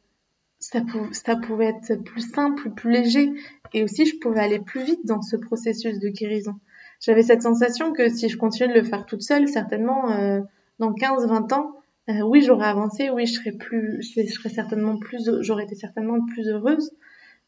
ça, 0.59 0.79
ça 1.11 1.35
pouvait 1.35 1.67
être 1.67 1.95
plus 2.03 2.31
simple, 2.31 2.71
plus 2.71 2.91
léger, 2.91 3.31
et 3.73 3.83
aussi 3.83 4.05
je 4.05 4.17
pouvais 4.19 4.39
aller 4.39 4.59
plus 4.59 4.83
vite 4.83 5.05
dans 5.05 5.21
ce 5.21 5.35
processus 5.35 5.99
de 5.99 6.09
guérison. 6.09 6.55
J'avais 6.99 7.23
cette 7.23 7.43
sensation 7.43 7.93
que 7.93 8.09
si 8.09 8.29
je 8.29 8.37
continuais 8.37 8.73
de 8.73 8.79
le 8.79 8.85
faire 8.85 9.05
toute 9.05 9.21
seule, 9.21 9.47
certainement 9.47 10.11
euh, 10.11 10.41
dans 10.79 10.93
15-20 10.93 11.53
ans, 11.53 11.73
euh, 12.09 12.21
oui, 12.21 12.41
j'aurais 12.41 12.67
avancé, 12.67 13.09
oui, 13.09 13.25
je 13.25 13.33
serais 13.33 13.51
plus, 13.51 14.01
serais 14.01 14.49
certainement 14.49 14.97
plus, 14.97 15.29
j'aurais 15.41 15.65
été 15.65 15.75
certainement 15.75 16.25
plus 16.25 16.47
heureuse, 16.47 16.91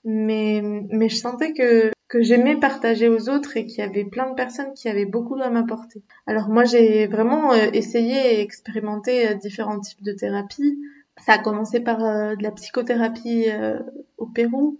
mais 0.03 0.61
mais 0.91 1.09
je 1.09 1.15
sentais 1.15 1.53
que 1.53 1.91
que 2.09 2.23
j'aimais 2.23 2.57
partager 2.57 3.07
aux 3.07 3.29
autres 3.29 3.55
et 3.55 3.65
qu'il 3.67 3.79
y 3.79 3.87
avait 3.87 4.03
plein 4.03 4.29
de 4.29 4.35
personnes 4.35 4.73
qui 4.73 4.89
avaient 4.89 5.05
beaucoup 5.05 5.35
à 5.35 5.49
m'apporter. 5.49 6.01
Alors 6.25 6.49
moi 6.49 6.65
j'ai 6.65 7.07
vraiment 7.07 7.53
euh, 7.53 7.69
essayé 7.71 8.33
et 8.33 8.41
expérimenté 8.41 9.29
euh, 9.29 9.33
différents 9.35 9.79
types 9.79 10.01
de 10.03 10.11
thérapies. 10.11 10.79
Ça 11.25 11.33
a 11.33 11.37
commencé 11.37 11.79
par 11.79 12.03
euh, 12.03 12.35
de 12.35 12.43
la 12.43 12.51
psychothérapie 12.51 13.47
au 14.17 14.25
Pérou, 14.27 14.79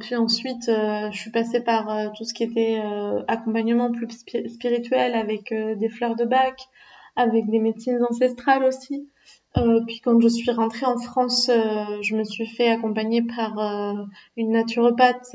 puis 0.00 0.16
ensuite 0.16 0.66
je 0.66 1.16
suis 1.16 1.30
passée 1.30 1.60
par 1.60 2.12
tout 2.12 2.24
ce 2.24 2.34
qui 2.34 2.44
était 2.44 2.82
accompagnement 3.28 3.90
plus 3.90 4.10
spirituel 4.10 5.14
avec 5.14 5.52
des 5.52 5.88
fleurs 5.88 6.16
de 6.16 6.24
bac, 6.24 6.68
avec 7.16 7.48
des 7.48 7.58
médecines 7.58 8.04
ancestrales 8.08 8.64
aussi. 8.64 9.08
Euh, 9.56 9.80
puis 9.86 10.00
quand 10.00 10.20
je 10.20 10.28
suis 10.28 10.50
rentrée 10.50 10.84
en 10.84 10.98
France, 10.98 11.48
euh, 11.48 12.02
je 12.02 12.14
me 12.14 12.24
suis 12.24 12.46
fait 12.46 12.68
accompagner 12.68 13.22
par 13.22 13.58
euh, 13.58 14.04
une 14.36 14.50
naturopathe 14.50 15.34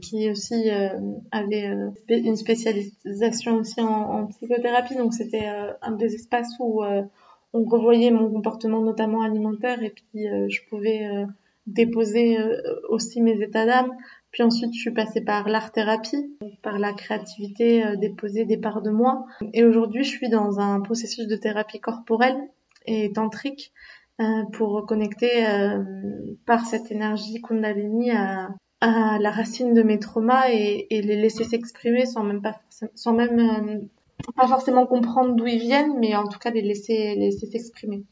qui 0.00 0.30
aussi 0.30 0.70
avait 1.30 1.70
une 2.08 2.36
spécialisation 2.36 3.56
aussi 3.56 3.80
en, 3.80 3.86
en 3.86 4.26
psychothérapie. 4.28 4.96
Donc 4.96 5.12
c'était 5.12 5.46
un 5.82 5.92
des 5.92 6.14
espaces 6.14 6.54
où 6.58 6.82
on 7.54 7.64
revoyait 7.64 8.10
mon 8.10 8.30
comportement 8.30 8.82
notamment 8.82 9.22
alimentaire 9.22 9.82
et 9.82 9.90
puis 9.90 10.26
je 10.26 10.60
pouvais 10.68 11.24
déposer 11.66 12.36
aussi 12.88 13.22
mes 13.22 13.40
états 13.40 13.64
d'âme. 13.64 13.90
Puis 14.32 14.42
ensuite, 14.42 14.74
je 14.74 14.80
suis 14.80 14.90
passée 14.90 15.22
par 15.22 15.48
l'art-thérapie, 15.48 16.36
par 16.62 16.78
la 16.78 16.92
créativité, 16.92 17.84
déposer 17.96 18.44
des 18.44 18.58
parts 18.58 18.82
de 18.82 18.90
moi. 18.90 19.24
Et 19.52 19.64
aujourd'hui, 19.64 20.04
je 20.04 20.10
suis 20.10 20.28
dans 20.28 20.58
un 20.58 20.80
processus 20.80 21.26
de 21.26 21.36
thérapie 21.36 21.80
corporelle 21.80 22.36
et 22.86 23.12
tantrique 23.12 23.72
euh, 24.20 24.44
pour 24.52 24.70
reconnecter 24.70 25.44
euh, 25.44 25.82
par 26.46 26.64
cette 26.66 26.92
énergie 26.92 27.42
Kundalini 27.42 28.12
à, 28.12 28.50
à 28.80 29.18
la 29.18 29.30
racine 29.32 29.74
de 29.74 29.82
mes 29.82 29.98
traumas 29.98 30.50
et, 30.50 30.86
les 30.88 31.16
laisser 31.16 31.42
s'exprimer 31.42 32.06
sans 32.06 32.22
même 32.22 32.40
euh, 33.40 33.80
pas 34.32 34.48
forcément 34.48 34.86
comprendre 34.86 35.34
d'où 35.34 35.46
ils 35.46 35.58
viennent, 35.58 35.98
mais 35.98 36.14
en 36.16 36.28
tout 36.28 36.38
cas 36.38 36.50
les 36.50 36.62
laisser 36.62 37.30
s'exprimer. 37.30 38.04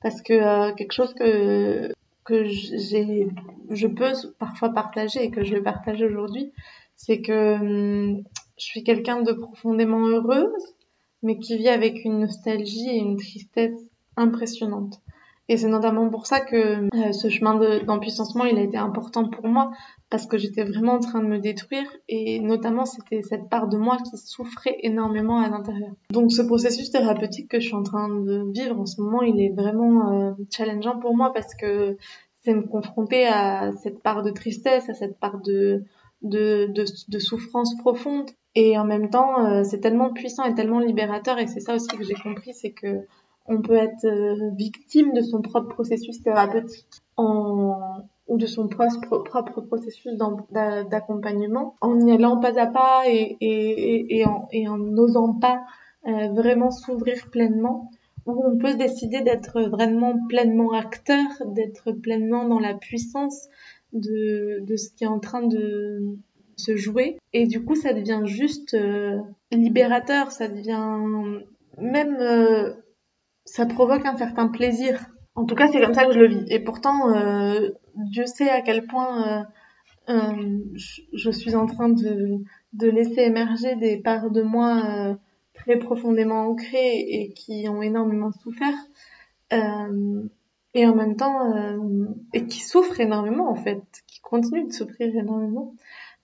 Parce 0.00 0.22
que 0.22 0.74
quelque 0.74 0.92
chose 0.92 1.14
que 1.14 1.92
que 2.24 2.44
j'ai 2.44 3.28
je 3.70 3.86
peux 3.86 4.12
parfois 4.38 4.70
partager 4.70 5.24
et 5.24 5.30
que 5.30 5.44
je 5.44 5.54
vais 5.54 5.62
partager 5.62 6.04
aujourd'hui, 6.04 6.52
c'est 6.96 7.20
que 7.20 7.54
hum, 7.54 8.22
je 8.58 8.64
suis 8.64 8.84
quelqu'un 8.84 9.22
de 9.22 9.32
profondément 9.32 10.06
heureuse, 10.06 10.74
mais 11.22 11.38
qui 11.38 11.56
vit 11.56 11.68
avec 11.68 12.04
une 12.04 12.20
nostalgie 12.20 12.88
et 12.88 12.98
une 12.98 13.16
tristesse 13.16 13.90
impressionnante. 14.16 15.00
Et 15.50 15.56
c'est 15.56 15.68
notamment 15.68 16.08
pour 16.10 16.26
ça 16.26 16.40
que 16.40 16.56
euh, 16.56 17.12
ce 17.12 17.28
chemin 17.30 17.54
d'empuissancement, 17.84 18.44
il 18.44 18.58
a 18.58 18.62
été 18.62 18.76
important 18.76 19.28
pour 19.28 19.48
moi, 19.48 19.70
parce 20.10 20.26
que 20.26 20.36
j'étais 20.36 20.62
vraiment 20.62 20.94
en 20.94 21.00
train 21.00 21.20
de 21.20 21.26
me 21.26 21.38
détruire, 21.38 21.86
et 22.08 22.40
notamment 22.40 22.84
c'était 22.84 23.22
cette 23.22 23.48
part 23.48 23.68
de 23.68 23.78
moi 23.78 23.96
qui 23.98 24.18
souffrait 24.18 24.76
énormément 24.82 25.40
à 25.40 25.48
l'intérieur. 25.48 25.92
Donc 26.10 26.32
ce 26.32 26.42
processus 26.42 26.90
thérapeutique 26.90 27.48
que 27.48 27.60
je 27.60 27.66
suis 27.66 27.74
en 27.74 27.82
train 27.82 28.08
de 28.08 28.50
vivre 28.52 28.78
en 28.78 28.84
ce 28.84 29.00
moment, 29.00 29.22
il 29.22 29.40
est 29.40 29.54
vraiment 29.54 30.12
euh, 30.12 30.32
challengeant 30.50 30.98
pour 30.98 31.16
moi, 31.16 31.32
parce 31.32 31.54
que 31.54 31.96
c'est 32.42 32.54
me 32.54 32.62
confronter 32.62 33.26
à 33.26 33.72
cette 33.82 34.02
part 34.02 34.22
de 34.22 34.30
tristesse, 34.30 34.88
à 34.90 34.94
cette 34.94 35.18
part 35.18 35.40
de, 35.40 35.82
souffrance 37.18 37.74
profonde. 37.78 38.30
Et 38.54 38.76
en 38.78 38.84
même 38.84 39.08
temps, 39.08 39.46
euh, 39.46 39.62
c'est 39.62 39.80
tellement 39.80 40.12
puissant 40.12 40.44
et 40.44 40.54
tellement 40.54 40.80
libérateur, 40.80 41.38
et 41.38 41.46
c'est 41.46 41.60
ça 41.60 41.74
aussi 41.74 41.88
que 41.88 42.04
j'ai 42.04 42.14
compris, 42.14 42.52
c'est 42.52 42.72
que 42.72 43.06
on 43.48 43.62
peut 43.62 43.76
être 43.76 44.04
euh, 44.04 44.50
victime 44.56 45.12
de 45.12 45.22
son 45.22 45.40
propre 45.40 45.68
processus 45.68 46.22
thérapeutique 46.22 46.86
ou 47.16 48.36
de 48.36 48.46
son 48.46 48.68
propre, 48.68 49.60
processus 49.62 50.12
d'accompagnement 50.52 51.74
en 51.80 51.98
y 52.06 52.12
allant 52.12 52.38
pas 52.38 52.60
à 52.60 52.66
pas 52.66 53.02
et, 53.08 54.24
en, 54.24 54.78
n'osant 54.78 55.32
pas 55.32 55.62
euh, 56.06 56.28
vraiment 56.28 56.70
s'ouvrir 56.70 57.28
pleinement 57.30 57.90
où 58.26 58.44
on 58.46 58.58
peut 58.58 58.74
décider 58.74 59.22
d'être 59.22 59.62
vraiment 59.62 60.14
pleinement 60.28 60.72
acteur, 60.72 61.26
d'être 61.46 61.92
pleinement 61.92 62.46
dans 62.46 62.58
la 62.58 62.74
puissance 62.74 63.48
de, 63.94 64.60
de 64.60 64.76
ce 64.76 64.90
qui 64.90 65.04
est 65.04 65.08
en 65.08 65.18
train 65.18 65.42
de 65.42 66.18
se 66.56 66.76
jouer. 66.76 67.16
Et 67.32 67.46
du 67.46 67.64
coup, 67.64 67.74
ça 67.74 67.94
devient 67.94 68.20
juste 68.24 68.74
euh, 68.74 69.18
libérateur, 69.50 70.30
ça 70.30 70.48
devient 70.48 71.40
même 71.78 72.18
ça 73.48 73.66
provoque 73.66 74.04
un 74.06 74.16
certain 74.16 74.48
plaisir. 74.48 75.06
En 75.34 75.44
tout 75.44 75.54
cas, 75.54 75.68
c'est 75.68 75.80
comme 75.80 75.94
ça 75.94 76.04
que 76.04 76.12
je 76.12 76.18
le 76.18 76.28
vis. 76.28 76.44
Et 76.48 76.60
pourtant, 76.60 77.14
euh, 77.14 77.70
Dieu 77.94 78.26
sait 78.26 78.50
à 78.50 78.60
quel 78.60 78.86
point 78.86 79.26
euh, 79.26 79.42
euh, 80.10 80.58
je, 81.12 81.30
suis 81.30 81.54
en 81.54 81.66
train 81.66 81.88
de, 81.88 82.38
de, 82.72 82.88
laisser 82.88 83.22
émerger 83.22 83.76
des 83.76 83.98
parts 83.98 84.30
de 84.30 84.42
moi 84.42 84.82
euh, 84.84 85.14
très 85.54 85.78
profondément 85.78 86.48
ancrées 86.48 86.98
et 86.98 87.32
qui 87.34 87.68
ont 87.68 87.82
énormément 87.82 88.32
souffert. 88.32 88.74
Euh, 89.52 90.22
et 90.74 90.86
en 90.86 90.94
même 90.94 91.16
temps, 91.16 91.50
et 92.34 92.44
qui 92.46 92.60
souffrent 92.60 93.00
énormément 93.00 93.50
en 93.50 93.54
fait, 93.54 93.82
qui 94.06 94.20
continuent 94.20 94.68
de 94.68 94.72
souffrir 94.72 95.16
énormément. 95.16 95.74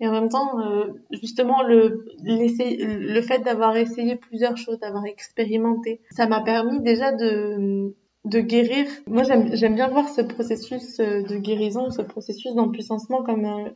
Et 0.01 0.09
en 0.09 0.13
même 0.13 0.29
temps, 0.29 0.61
euh, 0.61 0.87
justement, 1.11 1.63
le, 1.63 2.05
le 2.25 3.21
fait 3.23 3.39
d'avoir 3.41 3.77
essayé 3.77 4.17
plusieurs 4.17 4.57
choses, 4.57 4.79
d'avoir 4.81 5.05
expérimenté, 5.07 6.01
ça 6.11 6.27
m'a 6.27 6.41
permis 6.41 6.81
déjà 6.81 7.13
de, 7.13 7.95
de 8.25 8.41
guérir. 8.41 8.87
Moi, 9.07 9.23
j'aime 9.23 9.75
bien 9.75 9.89
voir 9.89 10.09
ce 10.09 10.21
processus 10.21 10.99
euh, 11.01 11.23
de 11.23 11.37
guérison, 11.37 11.91
ce 11.91 12.03
processus 12.03 12.55
d'empuissancement 12.55 13.23
comme 13.23 13.45
un, 13.45 13.67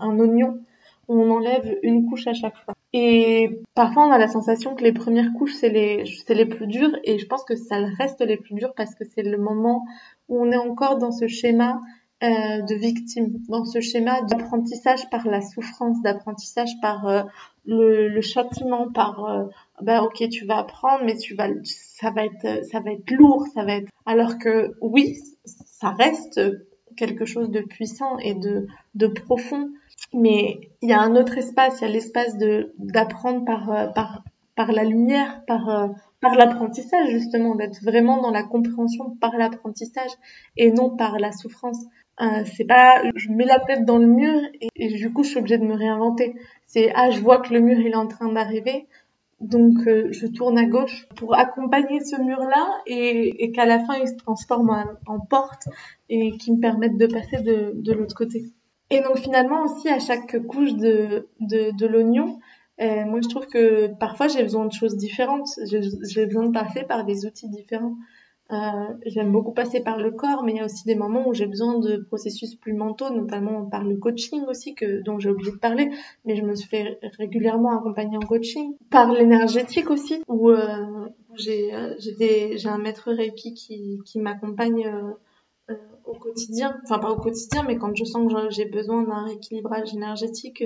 un 0.00 0.18
oignon 0.18 0.60
où 1.08 1.20
on 1.20 1.30
enlève 1.30 1.76
une 1.82 2.08
couche 2.08 2.26
à 2.28 2.32
chaque 2.34 2.56
fois. 2.64 2.74
Et 2.92 3.60
parfois, 3.74 4.06
on 4.06 4.12
a 4.12 4.18
la 4.18 4.28
sensation 4.28 4.74
que 4.76 4.84
les 4.84 4.92
premières 4.92 5.32
couches, 5.36 5.54
c'est 5.54 5.68
les, 5.68 6.04
c'est 6.24 6.34
les 6.34 6.46
plus 6.46 6.68
dures, 6.68 6.96
et 7.04 7.18
je 7.18 7.26
pense 7.26 7.44
que 7.44 7.56
ça 7.56 7.78
reste 7.98 8.20
les 8.20 8.36
plus 8.36 8.54
dures 8.54 8.74
parce 8.76 8.94
que 8.94 9.04
c'est 9.04 9.22
le 9.22 9.36
moment 9.36 9.84
où 10.28 10.40
on 10.40 10.52
est 10.52 10.56
encore 10.56 10.98
dans 10.98 11.10
ce 11.10 11.26
schéma 11.26 11.80
euh, 12.22 12.62
de 12.62 12.74
victime 12.74 13.32
dans 13.48 13.64
ce 13.64 13.80
schéma 13.80 14.22
d'apprentissage 14.22 15.08
par 15.10 15.26
la 15.26 15.40
souffrance, 15.40 16.00
d'apprentissage 16.02 16.70
par 16.80 17.06
euh, 17.06 17.22
le, 17.64 18.08
le, 18.08 18.20
châtiment, 18.20 18.90
par 18.92 19.24
euh, 19.24 19.44
bah 19.82 20.02
ok 20.02 20.28
tu 20.28 20.44
vas 20.44 20.58
apprendre 20.58 21.04
mais 21.04 21.16
tu 21.16 21.34
vas 21.34 21.48
ça 21.64 22.10
va 22.10 22.24
être 22.24 22.64
ça 22.70 22.80
va 22.80 22.92
être 22.92 23.10
lourd, 23.10 23.46
ça 23.54 23.64
va 23.64 23.76
être 23.76 23.90
alors 24.06 24.38
que 24.38 24.72
oui 24.80 25.16
ça 25.44 25.90
reste 25.90 26.40
quelque 26.96 27.24
chose 27.24 27.50
de 27.50 27.60
puissant 27.60 28.18
et 28.18 28.34
de, 28.34 28.66
de 28.94 29.06
profond. 29.06 29.70
Mais 30.12 30.60
il 30.82 30.90
y 30.90 30.92
a 30.92 31.00
un 31.00 31.16
autre 31.16 31.38
espace, 31.38 31.80
il 31.80 31.86
y 31.86 31.90
a 31.90 31.92
l'espace 31.92 32.36
de 32.38 32.74
d'apprendre 32.78 33.44
par, 33.44 33.70
euh, 33.70 33.86
par, 33.88 34.22
par 34.56 34.72
la 34.72 34.84
lumière, 34.84 35.42
par, 35.46 35.68
euh, 35.68 35.88
par 36.20 36.34
l'apprentissage 36.34 37.08
justement, 37.10 37.54
d'être 37.54 37.82
vraiment 37.82 38.20
dans 38.20 38.30
la 38.30 38.42
compréhension 38.42 39.16
par 39.20 39.36
l'apprentissage 39.36 40.10
et 40.56 40.70
non 40.70 40.96
par 40.96 41.18
la 41.18 41.32
souffrance. 41.32 41.84
Euh, 42.20 42.44
c'est 42.54 42.64
pas 42.64 43.02
je 43.14 43.30
mets 43.30 43.46
la 43.46 43.58
tête 43.60 43.86
dans 43.86 43.96
le 43.96 44.06
mur 44.06 44.40
et, 44.76 44.88
du 44.88 45.10
coup 45.12 45.22
je 45.22 45.30
suis 45.30 45.38
obligée 45.38 45.58
de 45.58 45.64
me 45.64 45.74
réinventer. 45.74 46.34
C'est 46.66 46.92
ah 46.94 47.10
je 47.10 47.20
vois 47.20 47.38
que 47.38 47.52
le 47.52 47.60
mur 47.60 47.78
il 47.78 47.88
est 47.88 47.96
en 47.96 48.08
train 48.08 48.30
d'arriver, 48.30 48.86
donc 49.40 49.86
euh, 49.86 50.08
je 50.10 50.26
tourne 50.26 50.58
à 50.58 50.66
gauche 50.66 51.08
pour 51.16 51.34
accompagner 51.34 52.00
ce 52.00 52.20
mur-là 52.20 52.68
et, 52.86 53.44
et 53.44 53.52
qu'à 53.52 53.64
la 53.64 53.78
fin 53.80 53.94
il 53.94 54.06
se 54.06 54.16
transforme 54.16 54.98
en, 55.06 55.20
porte 55.20 55.68
et 56.10 56.32
qui 56.36 56.52
me 56.52 56.60
permette 56.60 56.98
de 56.98 57.06
passer 57.06 57.40
de, 57.42 57.72
de 57.74 57.92
l'autre 57.92 58.14
côté. 58.14 58.44
Et 58.90 59.00
donc 59.00 59.18
finalement 59.18 59.64
aussi 59.64 59.88
à 59.88 59.98
chaque 59.98 60.46
couche 60.46 60.74
de, 60.74 61.28
de, 61.40 61.74
de 61.74 61.86
l'oignon, 61.86 62.38
euh, 62.80 63.04
moi 63.06 63.20
je 63.22 63.28
trouve 63.28 63.46
que 63.46 63.88
parfois 63.98 64.28
j'ai 64.28 64.42
besoin 64.42 64.66
de 64.66 64.72
choses 64.72 64.96
différentes, 64.96 65.48
j'ai 65.70 66.26
besoin 66.26 66.46
de 66.46 66.52
passer 66.52 66.82
par 66.82 67.04
des 67.04 67.24
outils 67.24 67.48
différents. 67.48 67.96
Euh, 68.52 68.94
J'aime 69.06 69.30
beaucoup 69.32 69.52
passer 69.52 69.80
par 69.80 69.98
le 69.98 70.10
corps, 70.10 70.42
mais 70.42 70.52
il 70.52 70.58
y 70.58 70.60
a 70.60 70.64
aussi 70.64 70.84
des 70.84 70.96
moments 70.96 71.28
où 71.28 71.34
j'ai 71.34 71.46
besoin 71.46 71.78
de 71.78 71.96
processus 71.98 72.54
plus 72.56 72.72
mentaux, 72.72 73.10
notamment 73.10 73.64
par 73.66 73.84
le 73.84 73.96
coaching 73.96 74.42
aussi, 74.48 74.74
que 74.74 75.02
dont 75.02 75.18
j'ai 75.20 75.30
oublié 75.30 75.52
de 75.52 75.56
parler, 75.58 75.90
mais 76.24 76.34
je 76.36 76.42
me 76.42 76.54
suis 76.54 76.68
fait 76.68 76.98
régulièrement 77.18 77.78
accompagner 77.78 78.16
en 78.16 78.26
coaching, 78.26 78.74
par 78.90 79.12
l'énergétique 79.12 79.90
aussi, 79.90 80.22
où 80.28 80.50
euh, 80.50 81.08
j'ai 81.34 81.70
j'ai 82.56 82.68
un 82.68 82.78
maître 82.78 83.12
Reiki 83.12 83.54
qui, 83.54 84.00
qui 84.04 84.18
m'accompagne 84.18 84.84
euh, 84.86 85.12
euh, 85.70 85.76
au 86.04 86.14
quotidien, 86.14 86.76
enfin 86.82 86.98
pas 86.98 87.10
au 87.12 87.16
quotidien, 87.16 87.62
mais 87.62 87.76
quand 87.76 87.94
je 87.94 88.04
sens 88.04 88.32
que 88.32 88.50
j'ai 88.50 88.64
besoin 88.64 89.02
d'un 89.02 89.24
rééquilibrage 89.26 89.94
énergétique, 89.94 90.64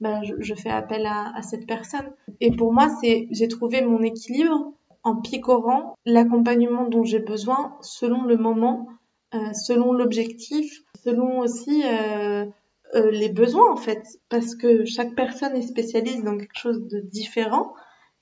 bah, 0.00 0.22
je, 0.22 0.34
je 0.38 0.54
fais 0.54 0.70
appel 0.70 1.04
à, 1.06 1.32
à 1.36 1.42
cette 1.42 1.66
personne. 1.66 2.12
Et 2.40 2.52
pour 2.52 2.72
moi, 2.72 2.86
j'ai 3.02 3.48
trouvé 3.48 3.82
mon 3.82 4.00
équilibre 4.02 4.72
en 5.04 5.16
picorant 5.16 5.96
l'accompagnement 6.06 6.88
dont 6.88 7.04
j'ai 7.04 7.18
besoin 7.18 7.76
selon 7.82 8.24
le 8.24 8.38
moment, 8.38 8.88
euh, 9.34 9.52
selon 9.52 9.92
l'objectif, 9.92 10.80
selon 11.04 11.40
aussi 11.40 11.82
euh, 11.84 12.46
euh, 12.94 13.10
les 13.10 13.28
besoins 13.28 13.70
en 13.70 13.76
fait, 13.76 14.02
parce 14.30 14.54
que 14.54 14.86
chaque 14.86 15.14
personne 15.14 15.54
est 15.54 15.62
spécialiste 15.62 16.24
dans 16.24 16.38
quelque 16.38 16.58
chose 16.58 16.88
de 16.88 17.00
différent 17.00 17.74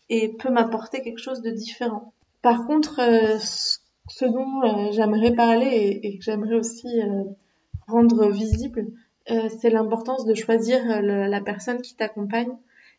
et 0.08 0.36
peut 0.36 0.50
m'apporter 0.50 1.02
quelque 1.02 1.20
chose 1.20 1.40
de 1.40 1.50
différent. 1.50 2.12
Par 2.42 2.66
contre, 2.66 3.00
ce 4.08 4.24
dont 4.24 4.90
j'aimerais 4.90 5.32
parler 5.32 6.00
et, 6.02 6.18
que 6.18 6.24
j'aimerais 6.24 6.56
aussi 6.56 6.88
rendre 7.86 8.28
visible, 8.30 8.88
c'est 9.26 9.70
l'importance 9.70 10.24
de 10.24 10.34
choisir 10.34 11.00
la 11.02 11.40
personne 11.40 11.80
qui 11.80 11.94
t'accompagne 11.94 12.56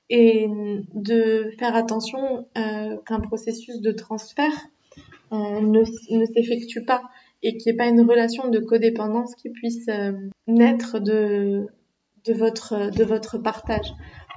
et 0.10 0.48
de 0.94 1.52
faire 1.58 1.76
attention 1.76 2.48
euh, 2.58 2.98
qu'un 3.06 3.20
processus 3.20 3.82
de 3.82 3.92
transfert 3.92 4.68
euh, 5.32 5.62
ne, 5.62 5.80
ne 6.18 6.26
s'effectue 6.26 6.84
pas 6.84 7.04
et 7.42 7.58
qu'il 7.58 7.72
n'y 7.72 7.76
ait 7.76 7.78
pas 7.78 7.88
une 7.88 8.02
relation 8.02 8.50
de 8.50 8.60
codépendance 8.60 9.36
qui 9.36 9.50
puisse 9.50 9.88
euh, 9.90 10.12
naître 10.48 11.00
de, 11.00 11.68
de, 12.26 12.34
votre, 12.34 12.92
de 12.92 13.04
votre 13.04 13.38
partage. 13.38 13.94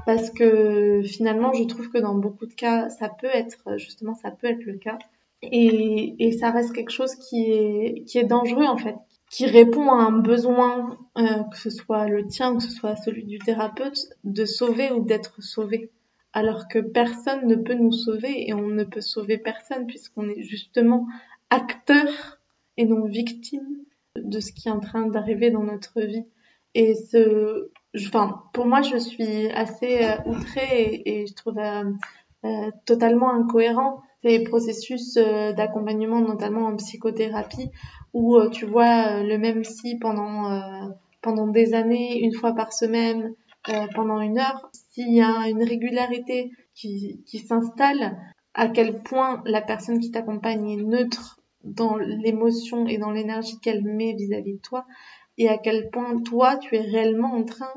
Parce 0.07 0.31
que 0.31 1.03
finalement, 1.05 1.53
je 1.53 1.65
trouve 1.65 1.91
que 1.91 1.99
dans 1.99 2.15
beaucoup 2.15 2.47
de 2.47 2.55
cas, 2.55 2.89
ça 2.89 3.09
peut 3.09 3.29
être, 3.33 3.77
justement, 3.77 4.15
ça 4.15 4.31
peut 4.31 4.47
être 4.47 4.65
le 4.65 4.79
cas. 4.79 4.99
Et, 5.43 6.15
et 6.19 6.33
ça 6.33 6.51
reste 6.51 6.73
quelque 6.73 6.91
chose 6.91 7.15
qui 7.17 7.51
est, 7.51 8.05
qui 8.07 8.19
est 8.19 8.25
dangereux 8.25 8.65
en 8.65 8.79
fait, 8.79 8.97
qui 9.31 9.47
répond 9.47 9.91
à 9.91 10.03
un 10.05 10.13
besoin, 10.13 10.99
euh, 11.19 11.43
que 11.51 11.59
ce 11.59 11.71
soit 11.71 12.09
le 12.09 12.27
tien 12.27 12.53
ou 12.53 12.57
que 12.59 12.63
ce 12.63 12.71
soit 12.71 12.97
celui 12.97 13.25
du 13.25 13.39
thérapeute, 13.39 13.99
de 14.25 14.45
sauver 14.45 14.91
ou 14.93 15.05
d'être 15.05 15.43
sauvé. 15.43 15.91
Alors 16.33 16.69
que 16.69 16.79
personne 16.79 17.47
ne 17.47 17.57
peut 17.57 17.75
nous 17.75 17.93
sauver 17.93 18.49
et 18.49 18.55
on 18.55 18.69
ne 18.69 18.85
peut 18.85 19.01
sauver 19.01 19.39
personne 19.39 19.87
puisqu'on 19.87 20.29
est 20.29 20.43
justement 20.43 21.07
acteur 21.51 22.39
et 22.77 22.85
non 22.85 23.07
victime 23.07 23.67
de 24.17 24.41
ce 24.41 24.53
qui 24.53 24.69
est 24.69 24.73
en 24.73 24.81
train 24.81 25.07
d'arriver 25.07 25.51
dans 25.51 25.63
notre 25.63 26.01
vie. 26.03 26.25
Et 26.75 26.95
ce, 26.95 27.71
enfin, 27.97 28.43
pour 28.53 28.67
moi, 28.67 28.83
je 28.83 28.99
suis 28.99 29.51
assez 29.51 30.05
euh, 30.05 30.17
outrée 30.27 31.03
et, 31.05 31.27
je 31.27 31.35
trouve 31.35 31.59
euh, 31.59 31.85
euh, 32.45 32.71
totalement 32.85 33.31
incohérent 33.33 34.03
ces 34.23 34.43
processus 34.45 35.17
euh, 35.17 35.53
d'accompagnement, 35.53 36.21
notamment 36.21 36.67
en 36.67 36.77
psychothérapie, 36.77 37.71
où 38.13 38.37
euh, 38.37 38.49
tu 38.51 38.67
vois 38.67 39.19
euh, 39.19 39.23
le 39.23 39.39
même 39.39 39.63
psy 39.63 39.99
pendant, 39.99 40.91
pendant 41.23 41.47
des 41.47 41.75
années, 41.75 42.21
une 42.21 42.33
fois 42.33 42.55
par 42.55 42.73
semaine, 42.73 43.35
pendant 43.95 44.21
une 44.21 44.39
heure, 44.39 44.71
s'il 44.73 45.13
y 45.13 45.21
a 45.21 45.49
une 45.49 45.63
régularité 45.65 46.53
qui, 46.75 47.23
qui 47.27 47.39
s'installe, 47.39 48.17
à 48.55 48.69
quel 48.69 49.03
point 49.03 49.43
la 49.45 49.61
personne 49.61 49.99
qui 49.99 50.13
t'accompagne 50.13 50.71
est 50.71 50.83
neutre 50.83 51.41
dans 51.65 51.97
l'émotion 51.97 52.87
et 52.87 52.97
dans 52.97 53.11
l'énergie 53.11 53.59
qu'elle 53.59 53.83
met 53.83 54.15
vis-à-vis 54.15 54.53
-vis 54.53 54.57
de 54.57 54.63
toi, 54.63 54.87
et 55.37 55.49
à 55.49 55.59
quel 55.59 55.91
point 55.91 56.23
toi, 56.23 56.57
tu 56.57 56.77
es 56.77 56.81
réellement 56.81 57.35
en 57.35 57.45
train 57.45 57.75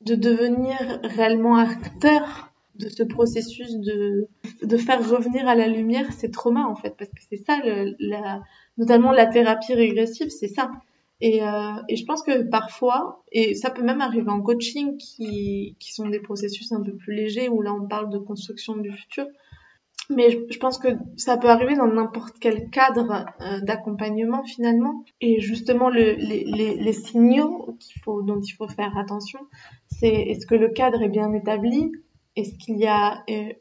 de 0.00 0.14
devenir 0.14 0.76
réellement 1.02 1.56
acteur 1.56 2.52
de 2.78 2.88
ce 2.88 3.02
processus 3.02 3.76
de, 3.78 4.28
de 4.62 4.76
faire 4.76 5.08
revenir 5.08 5.48
à 5.48 5.54
la 5.54 5.68
lumière 5.68 6.12
ces 6.12 6.30
traumas 6.30 6.66
en 6.66 6.74
fait. 6.74 6.94
Parce 6.96 7.10
que 7.10 7.20
c'est 7.28 7.36
ça 7.36 7.58
le, 7.64 7.94
la, 7.98 8.42
notamment 8.78 9.12
la 9.12 9.26
thérapie 9.26 9.74
régressive 9.74 10.30
c'est 10.30 10.48
ça. 10.48 10.70
Et, 11.20 11.42
euh, 11.42 11.72
et 11.88 11.96
je 11.96 12.04
pense 12.04 12.22
que 12.22 12.42
parfois 12.42 13.24
et 13.32 13.54
ça 13.54 13.70
peut 13.70 13.82
même 13.82 14.02
arriver 14.02 14.30
en 14.30 14.42
coaching 14.42 14.98
qui, 14.98 15.76
qui 15.80 15.94
sont 15.94 16.08
des 16.08 16.20
processus 16.20 16.72
un 16.72 16.82
peu 16.82 16.94
plus 16.94 17.14
légers 17.14 17.48
où 17.48 17.62
là 17.62 17.72
on 17.72 17.86
parle 17.86 18.10
de 18.10 18.18
construction 18.18 18.76
du 18.76 18.92
futur. 18.92 19.26
Mais 20.08 20.30
je, 20.30 20.58
pense 20.58 20.78
que 20.78 20.88
ça 21.16 21.36
peut 21.36 21.48
arriver 21.48 21.74
dans 21.74 21.88
n'importe 21.88 22.36
quel 22.38 22.70
cadre 22.70 23.26
euh, 23.40 23.60
d'accompagnement 23.62 24.44
finalement. 24.44 25.04
Et 25.20 25.40
justement 25.40 25.90
le, 25.90 26.12
les, 26.12 26.44
les, 26.76 26.92
signaux 26.92 27.76
qu'il 27.80 28.00
faut 28.02 28.22
dont 28.22 28.40
il 28.40 28.52
faut 28.52 28.68
faire 28.68 28.96
attention 28.96 29.40
c'est 29.88 30.12
est-ce 30.12 30.46
que 30.46 30.54
le 30.54 30.68
cadre 30.68 31.02
est 31.02 31.08
bien 31.08 31.32
établi? 31.32 31.90
Est-ce 32.36 32.54
qu'il 32.56 32.78
y 32.78 32.86
a 32.86 33.24
euh, 33.30 33.52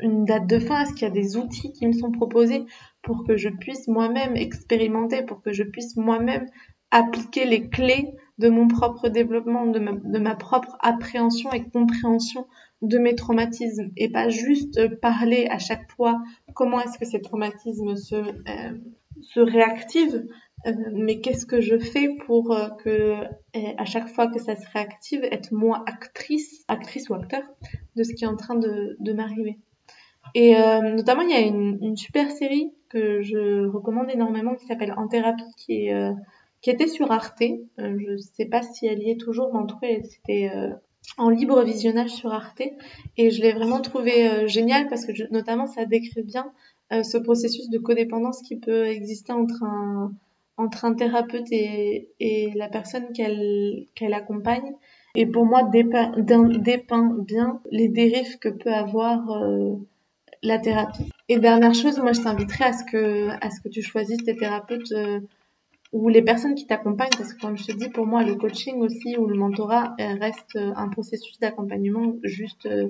une 0.00 0.24
date 0.24 0.46
de 0.46 0.58
fin? 0.58 0.82
Est-ce 0.82 0.94
qu'il 0.94 1.02
y 1.02 1.10
a 1.10 1.14
des 1.14 1.36
outils 1.36 1.72
qui 1.72 1.86
me 1.86 1.92
sont 1.92 2.10
proposés 2.10 2.64
pour 3.02 3.24
que 3.24 3.36
je 3.36 3.48
puisse 3.48 3.88
moi-même 3.88 4.36
expérimenter, 4.36 5.22
pour 5.22 5.42
que 5.42 5.52
je 5.52 5.62
puisse 5.62 5.96
moi-même 5.96 6.46
appliquer 6.90 7.44
les 7.44 7.68
clés 7.68 8.14
de 8.38 8.48
mon 8.48 8.68
propre 8.68 9.08
développement, 9.08 9.66
de 9.66 10.18
ma, 10.18 10.34
propre 10.34 10.76
appréhension 10.80 11.52
et 11.52 11.68
compréhension 11.68 12.46
de 12.80 12.98
mes 12.98 13.14
traumatismes? 13.14 13.90
Et 13.96 14.10
pas 14.10 14.28
juste 14.28 14.98
parler 15.00 15.46
à 15.50 15.58
chaque 15.58 15.90
fois 15.92 16.20
comment 16.54 16.80
est-ce 16.80 16.98
que 16.98 17.06
ces 17.06 17.20
traumatismes 17.20 17.96
se, 17.96 18.16
euh, 18.16 18.78
se 19.20 19.40
réactivent, 19.40 20.26
euh, 20.66 20.72
mais 20.92 21.20
qu'est-ce 21.20 21.46
que 21.46 21.60
je 21.60 21.78
fais 21.78 22.08
pour 22.26 22.52
euh, 22.52 22.68
que 22.84 22.88
euh, 22.90 23.24
à 23.78 23.84
chaque 23.84 24.08
fois 24.08 24.28
que 24.28 24.38
ça 24.38 24.54
se 24.56 24.66
réactive, 24.72 25.24
être 25.24 25.52
moi 25.52 25.82
actrice, 25.86 26.64
actrice 26.68 27.08
ou 27.08 27.14
acteur 27.14 27.42
de 27.96 28.02
ce 28.04 28.12
qui 28.12 28.24
est 28.24 28.28
en 28.28 28.36
train 28.36 28.54
de, 28.54 28.96
de 29.00 29.12
m'arriver? 29.12 29.58
Et 30.34 30.56
euh, 30.56 30.80
notamment, 30.94 31.22
il 31.22 31.30
y 31.30 31.34
a 31.34 31.40
une, 31.40 31.78
une, 31.82 31.96
super 31.96 32.30
série 32.30 32.72
que 32.88 33.22
je 33.22 33.66
recommande 33.66 34.08
énormément 34.10 34.54
qui 34.54 34.66
s'appelle 34.66 34.94
En 34.96 35.08
thérapie, 35.08 35.42
qui, 35.56 35.86
est, 35.86 35.94
euh, 35.94 36.12
qui 36.60 36.70
était 36.70 36.86
sur 36.86 37.10
Arte. 37.10 37.42
Je 37.78 38.16
sais 38.16 38.46
pas 38.46 38.62
si 38.62 38.86
elle 38.86 39.02
y 39.02 39.10
est 39.10 39.20
toujours, 39.20 39.52
mais 39.52 39.58
en 39.58 39.66
tout 39.66 39.78
cas, 39.78 39.88
c'était 40.02 40.50
en 41.18 41.28
libre 41.28 41.62
visionnage 41.64 42.10
sur 42.10 42.32
Arte. 42.32 42.62
Et 43.16 43.30
je 43.30 43.42
l'ai 43.42 43.52
vraiment 43.52 43.80
trouvé 43.80 44.48
génial 44.48 44.88
parce 44.88 45.04
que 45.04 45.14
je, 45.14 45.24
notamment, 45.30 45.66
ça 45.66 45.84
décrit 45.84 46.22
bien 46.22 46.52
ce 46.90 47.18
processus 47.18 47.68
de 47.68 47.78
codépendance 47.78 48.40
qui 48.42 48.56
peut 48.56 48.86
exister 48.86 49.32
entre 49.32 49.64
un 49.64 50.12
entre 50.56 50.84
un 50.84 50.94
thérapeute 50.94 51.50
et, 51.50 52.08
et 52.20 52.52
la 52.54 52.68
personne 52.68 53.12
qu'elle 53.12 53.86
qu'elle 53.94 54.14
accompagne. 54.14 54.72
Et 55.14 55.26
pour 55.26 55.44
moi, 55.44 55.64
dépeint, 55.64 56.12
dépeint 56.16 57.14
bien 57.18 57.60
les 57.70 57.88
dérives 57.88 58.38
que 58.38 58.48
peut 58.48 58.72
avoir 58.72 59.30
euh, 59.30 59.74
la 60.42 60.58
thérapie. 60.58 61.10
Et 61.28 61.38
dernière 61.38 61.74
chose, 61.74 61.98
moi, 61.98 62.12
je 62.12 62.22
t'inviterais 62.22 62.64
à 62.64 62.72
ce 62.72 62.84
que 62.84 63.28
à 63.28 63.50
ce 63.50 63.60
que 63.60 63.68
tu 63.68 63.82
choisisses 63.82 64.24
tes 64.24 64.36
thérapeutes 64.36 64.92
euh, 64.92 65.20
ou 65.92 66.08
les 66.08 66.22
personnes 66.22 66.54
qui 66.54 66.66
t'accompagnent, 66.66 67.10
parce 67.18 67.34
que 67.34 67.40
comme 67.40 67.58
je 67.58 67.66
te 67.66 67.72
dis, 67.72 67.90
pour 67.90 68.06
moi, 68.06 68.24
le 68.24 68.34
coaching 68.36 68.76
aussi 68.76 69.16
ou 69.18 69.26
le 69.26 69.36
mentorat 69.36 69.94
reste 69.98 70.56
un 70.56 70.88
processus 70.88 71.38
d'accompagnement 71.38 72.14
juste 72.22 72.64
euh, 72.64 72.88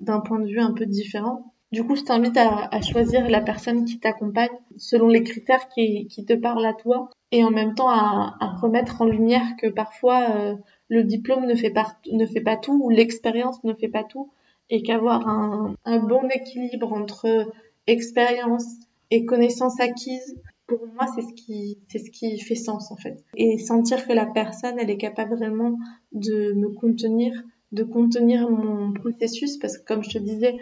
d'un 0.00 0.20
point 0.20 0.40
de 0.40 0.46
vue 0.46 0.60
un 0.60 0.72
peu 0.72 0.84
différent. 0.84 1.54
Du 1.72 1.84
coup, 1.84 1.96
je 1.96 2.02
t'invite 2.02 2.36
à, 2.36 2.68
à, 2.70 2.80
choisir 2.82 3.28
la 3.30 3.40
personne 3.40 3.86
qui 3.86 3.98
t'accompagne 3.98 4.50
selon 4.76 5.08
les 5.08 5.22
critères 5.22 5.68
qui, 5.68 6.06
te 6.06 6.34
parlent 6.34 6.66
à 6.66 6.74
toi 6.74 7.08
et 7.30 7.44
en 7.44 7.50
même 7.50 7.74
temps 7.74 7.88
à, 7.88 8.56
remettre 8.60 9.00
en 9.00 9.06
lumière 9.06 9.56
que 9.58 9.68
parfois 9.68 10.36
euh, 10.36 10.54
le 10.88 11.02
diplôme 11.02 11.46
ne 11.46 11.54
fait, 11.54 11.70
pas, 11.70 12.56
tout 12.56 12.78
ou 12.84 12.90
l'expérience 12.90 13.64
ne 13.64 13.72
fait 13.72 13.88
pas 13.88 14.04
tout 14.04 14.30
et 14.68 14.82
qu'avoir 14.82 15.26
un, 15.26 15.74
un 15.86 15.98
bon 15.98 16.28
équilibre 16.28 16.92
entre 16.92 17.50
expérience 17.86 18.66
et 19.10 19.24
connaissances 19.24 19.80
acquises 19.80 20.36
pour 20.66 20.86
moi, 20.94 21.06
c'est 21.14 21.22
ce 21.22 21.34
qui, 21.34 21.78
c'est 21.88 21.98
ce 21.98 22.10
qui 22.10 22.38
fait 22.38 22.54
sens 22.54 22.90
en 22.92 22.96
fait. 22.96 23.24
Et 23.36 23.58
sentir 23.58 24.06
que 24.06 24.12
la 24.12 24.26
personne, 24.26 24.78
elle 24.78 24.90
est 24.90 24.96
capable 24.96 25.36
vraiment 25.36 25.78
de 26.12 26.52
me 26.54 26.68
contenir, 26.68 27.32
de 27.72 27.82
contenir 27.82 28.48
mon 28.48 28.92
processus, 28.92 29.58
parce 29.58 29.76
que 29.76 29.84
comme 29.84 30.02
je 30.02 30.10
te 30.10 30.18
disais, 30.18 30.56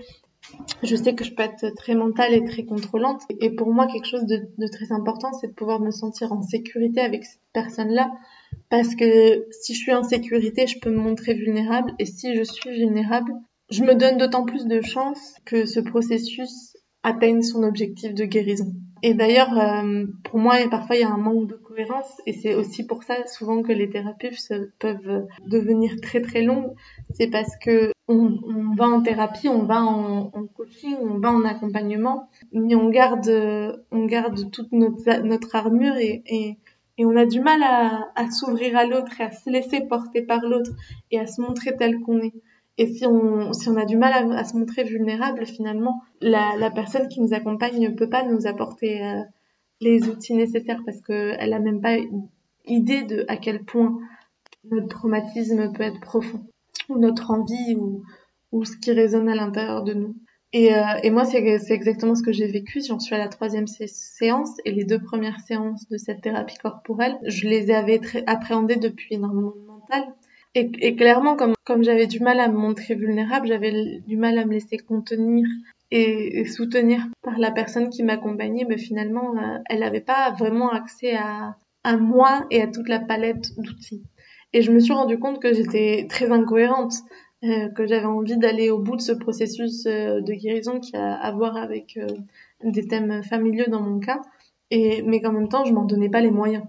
je 0.83 0.97
sais 0.97 1.15
que 1.15 1.25
je 1.25 1.35
peux 1.35 1.43
être 1.43 1.75
très 1.77 1.95
mentale 1.95 2.35
et 2.35 2.45
très 2.45 2.65
contrôlante. 2.65 3.23
Et 3.41 3.51
pour 3.51 3.73
moi, 3.73 3.87
quelque 3.87 4.07
chose 4.07 4.25
de, 4.25 4.67
très 4.69 4.93
important, 4.93 5.33
c'est 5.33 5.49
de 5.49 5.53
pouvoir 5.53 5.81
me 5.81 5.91
sentir 5.91 6.33
en 6.33 6.43
sécurité 6.43 7.01
avec 7.01 7.25
cette 7.25 7.41
personne-là. 7.53 8.11
Parce 8.69 8.95
que 8.95 9.47
si 9.51 9.75
je 9.75 9.79
suis 9.79 9.95
en 9.95 10.03
sécurité, 10.03 10.67
je 10.67 10.79
peux 10.79 10.91
me 10.91 10.99
montrer 10.99 11.35
vulnérable. 11.35 11.93
Et 11.99 12.07
si 12.07 12.35
je 12.35 12.43
suis 12.43 12.71
vulnérable, 12.71 13.33
je 13.71 13.85
me 13.85 13.95
donne 13.95 14.17
d'autant 14.17 14.45
plus 14.45 14.67
de 14.67 14.81
chance 14.81 15.35
que 15.45 15.67
ce 15.67 15.81
processus 15.81 16.77
atteigne 17.03 17.43
son 17.43 17.63
objectif 17.63 18.15
de 18.15 18.25
guérison. 18.25 18.73
Et 19.03 19.15
d'ailleurs, 19.15 19.59
euh, 19.59 20.05
pour 20.25 20.39
moi, 20.39 20.57
parfois, 20.71 20.97
il 20.97 21.01
y 21.01 21.05
a 21.05 21.11
un 21.11 21.17
manque 21.17 21.49
de 21.49 21.60
et 22.26 22.33
c'est 22.33 22.54
aussi 22.54 22.87
pour 22.87 23.02
ça 23.02 23.26
souvent 23.26 23.62
que 23.62 23.72
les 23.72 23.88
thérapies 23.88 24.37
peuvent 24.78 25.26
devenir 25.46 26.00
très 26.00 26.20
très 26.20 26.42
longues. 26.42 26.72
C'est 27.14 27.28
parce 27.28 27.56
que 27.56 27.92
on, 28.09 28.74
va 28.76 28.88
en 28.88 29.02
thérapie, 29.02 29.48
on 29.48 29.62
va 29.64 29.83
en, 29.83 30.30
coaching, 30.54 30.96
on 31.00 31.18
va 31.18 31.30
en 31.30 31.44
accompagnement, 31.44 32.28
mais 32.52 32.74
on 32.74 32.88
garde, 32.88 33.30
on 33.90 34.04
garde 34.06 34.50
toute 34.50 34.72
notre, 34.72 35.54
armure 35.54 35.96
et, 35.96 36.22
et, 36.26 36.56
on 37.04 37.16
a 37.16 37.24
du 37.24 37.40
mal 37.40 37.62
à, 37.62 38.30
s'ouvrir 38.30 38.76
à 38.76 38.85
l'autre 38.85 39.20
et 39.20 39.24
à 39.24 39.30
se 39.30 39.48
laisser 39.48 39.80
porter 39.80 40.22
par 40.22 40.42
l'autre 40.42 40.72
et 41.11 41.18
à 41.18 41.26
se 41.26 41.40
montrer 41.40 41.76
tel 41.76 42.00
qu'on 42.00 42.18
est. 42.18 42.35
Et 42.78 42.87
si 42.87 43.06
on, 43.06 43.52
si 43.52 43.68
on 43.68 43.76
a 43.76 43.85
du 43.85 43.96
mal 43.96 44.33
à, 44.33 44.44
se 44.44 44.56
montrer 44.56 44.85
vulnérable, 44.85 45.46
finalement, 45.46 46.02
la, 46.20 46.56
la, 46.59 46.70
personne 46.70 47.09
qui 47.09 47.20
nous 47.20 47.35
accompagne 47.35 47.78
ne 47.78 47.94
peut 47.94 48.09
pas 48.09 48.24
nous 48.24 48.46
apporter 48.46 49.02
euh, 49.02 49.22
les 49.81 50.09
outils 50.09 50.35
nécessaires 50.35 50.83
parce 50.85 51.01
qu'elle 51.01 51.51
n'a 51.51 51.59
même 51.59 51.81
pas 51.81 51.97
idée 52.66 53.03
de 53.03 53.25
à 53.29 53.37
quel 53.37 53.64
point 53.64 53.99
notre 54.71 54.88
traumatisme 54.88 55.73
peut 55.73 55.83
être 55.83 56.01
profond, 56.01 56.47
ou 56.88 56.99
notre 56.99 57.31
envie, 57.31 57.75
ou, 57.77 58.03
ou 58.53 58.64
ce 58.64 58.77
qui 58.77 58.93
résonne 58.93 59.29
à 59.29 59.35
l'intérieur 59.35 59.83
de 59.83 59.95
nous. 59.95 60.16
Et, 60.53 60.75
euh, 60.75 60.97
et 61.03 61.11
moi, 61.11 61.25
c'est 61.25 61.38
exactement 61.71 62.14
ce 62.14 62.23
que 62.23 62.33
j'ai 62.33 62.49
vécu. 62.49 62.83
J'en 62.87 62.99
suis 62.99 63.14
à 63.14 63.19
la 63.19 63.29
troisième 63.29 63.69
séance 63.69 64.57
et 64.64 64.73
les 64.73 64.85
deux 64.85 65.01
premières 65.01 65.40
séances 65.40 65.88
de 65.88 65.97
cette 65.97 66.23
thérapie 66.23 66.59
corporelle, 66.59 67.16
je 67.25 67.47
les 67.49 67.71
avais 67.71 68.01
appréhendées 68.27 68.77
depuis 68.77 69.14
énormément 69.14 69.53
de 69.55 69.66
mental. 69.66 70.12
Et, 70.57 70.71
et 70.81 70.97
clairement, 70.97 71.37
comme, 71.37 71.55
comme 71.64 71.85
j'avais 71.85 72.09
du 72.09 72.19
mal 72.19 72.40
à 72.40 72.49
me 72.49 72.57
montrer 72.57 72.97
vulnérable, 72.97 73.47
j'avais 73.47 74.01
du 74.07 74.16
mal 74.16 74.37
à 74.38 74.45
me 74.45 74.53
laisser 74.53 74.77
contenir 74.77 75.47
et, 75.90 76.44
soutenir 76.46 77.00
par 77.22 77.38
la 77.38 77.50
personne 77.50 77.90
qui 77.90 78.03
m'accompagnait, 78.03 78.64
mais 78.68 78.79
finalement, 78.79 79.37
euh, 79.37 79.59
elle 79.68 79.81
n'avait 79.81 80.00
pas 80.00 80.31
vraiment 80.33 80.70
accès 80.70 81.16
à, 81.16 81.57
à 81.85 81.96
moi 81.96 82.46
et 82.50 82.62
à 82.62 82.66
toute 82.66 82.88
la 82.88 83.00
palette 83.00 83.48
d'outils. 83.59 84.03
Et 84.53 84.62
je 84.62 84.72
me 84.72 84.81
suis 84.81 84.92
rendu 84.92 85.18
compte 85.18 85.40
que 85.40 85.53
j'étais 85.53 86.07
très 86.09 86.31
incohérente, 86.31 86.94
euh, 87.44 87.68
que 87.70 87.87
j'avais 87.87 88.07
envie 88.07 88.37
d'aller 88.37 88.70
au 88.70 88.79
bout 88.79 88.96
de 88.96 89.00
ce 89.00 89.12
processus 89.12 89.87
euh, 89.87 90.20
de 90.20 90.33
guérison 90.33 90.81
qui 90.81 90.96
a 90.96 91.14
à 91.14 91.33
voir 91.33 91.57
avec 91.57 91.98
des 92.62 92.87
thèmes 92.87 93.22
familiaux 93.22 93.66
dans 93.68 93.83
mon 93.83 94.00
cas, 94.00 94.20
et, 94.70 95.03
mais 95.03 95.20
qu'en 95.20 95.33
même 95.33 95.48
temps, 95.48 95.64
je 95.64 95.72
m'en 95.72 95.85
donnais 95.85 96.11
pas 96.11 96.20
les 96.20 96.31
moyens 96.31 96.64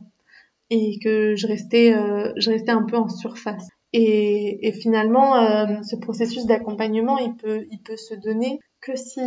et 0.69 0.99
que 0.99 1.35
je 1.35 1.47
restais, 1.47 1.93
je 2.37 2.49
restais 2.49 2.71
un 2.71 2.83
peu 2.83 2.95
en 2.95 3.09
surface. 3.09 3.67
Et, 3.91 4.65
et 4.65 4.71
finalement, 4.71 5.33
ce 5.83 5.97
processus 5.97 6.45
d'accompagnement, 6.45 7.17
il 7.17 7.35
peut, 7.35 7.65
il 7.69 7.79
peut 7.79 7.97
se 7.97 8.15
donner 8.15 8.61
que 8.81 8.95
si, 8.95 9.19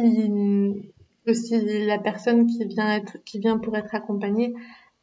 la 1.86 1.98
personne 1.98 2.46
qui 2.46 3.38
vient 3.38 3.58
pour 3.58 3.76
être 3.76 3.94
accompagnée 3.94 4.54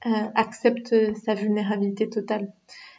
euh, 0.07 0.09
accepte 0.33 0.95
sa 1.15 1.35
vulnérabilité 1.35 2.09
totale. 2.09 2.51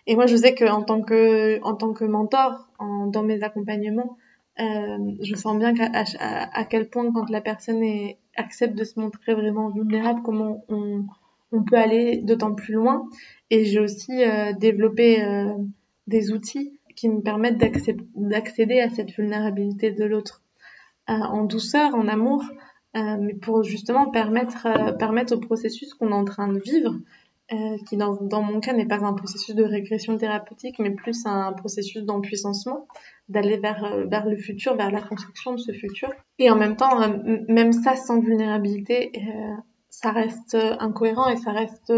Et 0.06 0.14
moi, 0.14 0.26
je 0.26 0.36
sais 0.36 0.54
qu'en 0.54 0.84
tant 0.84 1.02
que, 1.02 1.60
en 1.64 1.74
tant 1.74 1.92
que 1.92 2.04
mentor, 2.04 2.68
en, 2.78 3.08
dans 3.08 3.24
mes 3.24 3.42
accompagnements, 3.42 4.16
euh, 4.60 4.98
je 5.20 5.34
sens 5.34 5.58
bien 5.58 5.74
à, 5.80 6.64
quel 6.64 6.88
point 6.88 7.10
quand 7.12 7.28
la 7.28 7.40
personne 7.40 7.82
accepte 8.36 8.76
de 8.76 8.84
se 8.84 9.00
montrer 9.00 9.34
vraiment 9.34 9.70
vulnérable, 9.70 10.22
comment 10.22 10.64
on, 10.68 11.04
peut 11.64 11.76
aller 11.76 12.18
d'autant 12.18 12.54
plus 12.54 12.74
loin. 12.74 13.08
Et 13.50 13.64
j'ai 13.64 13.80
aussi 13.80 14.22
euh, 14.24 14.52
développé 14.52 15.24
des 16.06 16.30
outils 16.30 16.78
qui 16.94 17.08
me 17.08 17.20
permettent 17.20 17.58
d'accéder 18.14 18.78
à 18.78 18.90
cette 18.90 19.10
vulnérabilité 19.10 19.90
de 19.90 20.04
l'autre 20.04 20.41
en 21.20 21.44
douceur, 21.44 21.94
en 21.94 22.08
amour, 22.08 22.44
euh, 22.96 23.16
mais 23.20 23.34
pour 23.34 23.62
justement 23.62 24.10
permettre, 24.10 24.66
euh, 24.66 24.92
permettre 24.92 25.34
au 25.34 25.38
processus 25.38 25.94
qu'on 25.94 26.10
est 26.10 26.14
en 26.14 26.24
train 26.24 26.48
de 26.48 26.58
vivre, 26.58 26.94
qui 27.86 27.98
dans, 27.98 28.14
dans 28.14 28.40
mon 28.40 28.60
cas 28.60 28.72
n'est 28.72 28.86
pas 28.86 29.04
un 29.04 29.12
processus 29.12 29.54
de 29.54 29.62
régression 29.62 30.16
thérapeutique, 30.16 30.78
mais 30.78 30.88
plus 30.88 31.26
un 31.26 31.52
processus 31.52 32.02
d'empuissancement, 32.02 32.88
d'aller 33.28 33.58
vers, 33.58 34.06
vers 34.06 34.24
le 34.24 34.38
futur, 34.38 34.74
vers 34.74 34.90
la 34.90 35.02
construction 35.02 35.52
de 35.52 35.58
ce 35.58 35.70
futur. 35.70 36.08
Et 36.38 36.50
en 36.50 36.56
même 36.56 36.76
temps, 36.76 36.98
même 37.48 37.74
ça 37.74 37.94
sans 37.94 38.20
vulnérabilité, 38.20 39.12
ça 39.90 40.12
reste 40.12 40.56
incohérent 40.80 41.28
et 41.28 41.36
ça 41.36 41.52
reste 41.52 41.92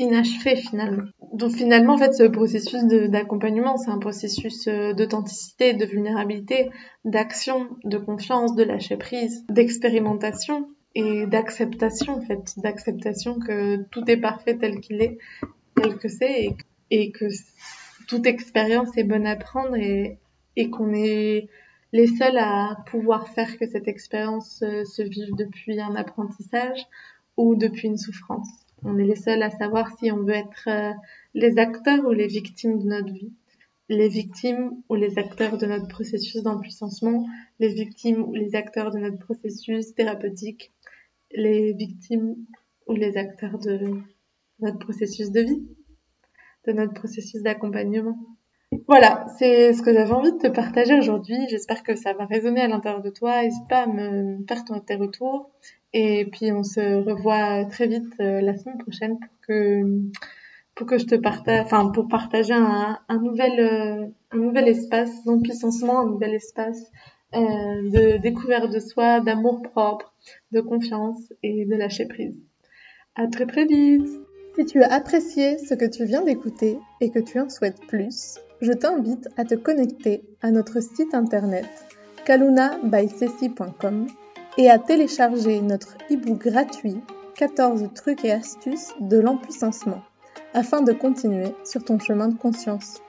inachevé 0.00 0.56
finalement. 0.56 1.04
Donc 1.34 1.52
finalement, 1.52 1.94
en 1.94 1.98
fait, 1.98 2.14
ce 2.14 2.22
processus 2.24 2.84
d'accompagnement, 2.84 3.76
c'est 3.76 3.90
un 3.90 3.98
processus 3.98 4.66
euh, 4.66 4.94
d'authenticité, 4.94 5.74
de 5.74 5.84
vulnérabilité, 5.84 6.70
d'action, 7.04 7.68
de 7.84 7.98
confiance, 7.98 8.56
de 8.56 8.64
lâcher 8.64 8.96
prise, 8.96 9.44
d'expérimentation 9.48 10.70
et 10.94 11.26
d'acceptation, 11.26 12.14
en 12.14 12.20
fait, 12.22 12.54
d'acceptation 12.56 13.38
que 13.38 13.82
tout 13.90 14.10
est 14.10 14.16
parfait 14.16 14.56
tel 14.56 14.80
qu'il 14.80 15.02
est, 15.02 15.18
tel 15.76 15.98
que 15.98 16.08
c'est, 16.08 16.56
et, 16.90 17.12
que 17.12 17.26
toute 18.08 18.26
expérience 18.26 18.96
est 18.96 19.04
bonne 19.04 19.26
à 19.26 19.36
prendre 19.36 19.76
et, 19.76 20.18
et 20.56 20.70
qu'on 20.70 20.94
est 20.94 21.48
les 21.92 22.06
seuls 22.06 22.38
à 22.38 22.76
pouvoir 22.86 23.28
faire 23.28 23.58
que 23.58 23.66
cette 23.66 23.86
expérience 23.86 24.62
euh, 24.62 24.84
se 24.84 25.02
vive 25.02 25.34
depuis 25.36 25.78
un 25.80 25.94
apprentissage 25.94 26.86
ou 27.36 27.54
depuis 27.54 27.88
une 27.88 27.98
souffrance. 27.98 28.48
On 28.82 28.98
est 28.98 29.04
les 29.04 29.16
seuls 29.16 29.42
à 29.42 29.50
savoir 29.50 29.96
si 29.98 30.10
on 30.10 30.22
veut 30.22 30.34
être 30.34 30.68
euh, 30.68 30.92
les 31.34 31.58
acteurs 31.58 32.04
ou 32.06 32.12
les 32.12 32.26
victimes 32.26 32.78
de 32.78 32.84
notre 32.84 33.12
vie. 33.12 33.32
Les 33.88 34.08
victimes 34.08 34.82
ou 34.88 34.94
les 34.94 35.18
acteurs 35.18 35.58
de 35.58 35.66
notre 35.66 35.88
processus 35.88 36.42
d'empuissancement, 36.42 37.26
les 37.58 37.74
victimes 37.74 38.22
ou 38.22 38.34
les 38.34 38.54
acteurs 38.54 38.90
de 38.90 38.98
notre 38.98 39.18
processus 39.18 39.94
thérapeutique, 39.94 40.72
les 41.32 41.72
victimes 41.72 42.36
ou 42.86 42.94
les 42.94 43.16
acteurs 43.16 43.58
de 43.58 43.98
notre 44.60 44.78
processus 44.78 45.30
de 45.30 45.40
vie, 45.40 45.66
de 46.66 46.72
notre 46.72 46.94
processus 46.94 47.42
d'accompagnement. 47.42 48.16
Voilà, 48.86 49.26
c'est 49.36 49.72
ce 49.72 49.82
que 49.82 49.92
j'avais 49.92 50.12
envie 50.12 50.30
de 50.30 50.38
te 50.38 50.46
partager 50.46 50.96
aujourd'hui. 50.96 51.36
J'espère 51.48 51.82
que 51.82 51.96
ça 51.96 52.12
va 52.12 52.24
résonner 52.24 52.60
à 52.60 52.68
l'intérieur 52.68 53.02
de 53.02 53.10
toi. 53.10 53.42
N'hésite 53.42 53.66
pas 53.68 53.82
à 53.82 53.86
me 53.88 54.44
faire 54.48 54.64
ton, 54.64 54.78
tes 54.78 54.94
retours. 54.94 55.50
Et 55.92 56.26
puis 56.30 56.52
on 56.52 56.62
se 56.62 57.04
revoit 57.04 57.64
très 57.64 57.88
vite 57.88 58.12
euh, 58.20 58.40
la 58.40 58.56
semaine 58.56 58.78
prochaine 58.78 59.18
pour 59.18 59.28
que 59.46 59.82
pour 60.76 60.86
que 60.86 60.98
je 60.98 61.04
te 61.04 61.16
partage, 61.16 61.64
enfin 61.64 61.90
pour 61.90 62.06
partager 62.06 62.54
un, 62.54 63.00
un 63.08 63.18
nouvel 63.18 63.58
euh, 63.58 64.06
un 64.30 64.38
nouvel 64.38 64.68
espace 64.68 65.24
d'empuissancement, 65.24 66.02
un 66.02 66.06
nouvel 66.06 66.34
espace 66.34 66.92
euh, 67.34 67.40
de 67.40 68.18
découverte 68.18 68.70
de 68.70 68.78
soi, 68.78 69.18
d'amour 69.18 69.62
propre, 69.62 70.14
de 70.52 70.60
confiance 70.60 71.32
et 71.42 71.64
de 71.64 71.74
lâcher 71.74 72.06
prise. 72.06 72.36
À 73.16 73.26
très 73.26 73.46
très 73.46 73.64
vite. 73.64 74.06
Si 74.56 74.64
tu 74.64 74.82
as 74.82 74.92
apprécié 74.92 75.58
ce 75.58 75.74
que 75.74 75.84
tu 75.84 76.04
viens 76.04 76.22
d'écouter 76.22 76.78
et 77.00 77.10
que 77.10 77.20
tu 77.20 77.38
en 77.40 77.48
souhaites 77.48 77.80
plus, 77.86 78.38
je 78.60 78.72
t'invite 78.72 79.28
à 79.36 79.44
te 79.44 79.54
connecter 79.54 80.22
à 80.42 80.50
notre 80.50 80.80
site 80.80 81.14
internet 81.14 81.66
kalunabysessi.com 82.24 84.06
et 84.58 84.70
à 84.70 84.78
télécharger 84.78 85.60
notre 85.60 85.96
e-book 86.10 86.46
gratuit 86.46 87.00
14 87.36 87.88
trucs 87.94 88.24
et 88.24 88.32
astuces 88.32 88.92
de 89.00 89.18
l'empuissancement 89.18 90.02
afin 90.52 90.82
de 90.82 90.92
continuer 90.92 91.54
sur 91.64 91.84
ton 91.84 91.98
chemin 91.98 92.28
de 92.28 92.36
conscience. 92.36 93.00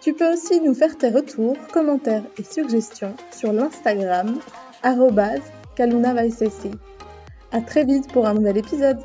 Tu 0.00 0.14
peux 0.14 0.32
aussi 0.32 0.60
nous 0.60 0.74
faire 0.74 0.96
tes 0.96 1.10
retours, 1.10 1.56
commentaires 1.72 2.24
et 2.38 2.44
suggestions 2.44 3.14
sur 3.30 3.52
l'Instagram 3.52 4.38
kaluna 5.76 6.14
À 7.52 7.60
très 7.60 7.84
vite 7.84 8.12
pour 8.12 8.26
un 8.26 8.34
nouvel 8.34 8.58
épisode. 8.58 8.98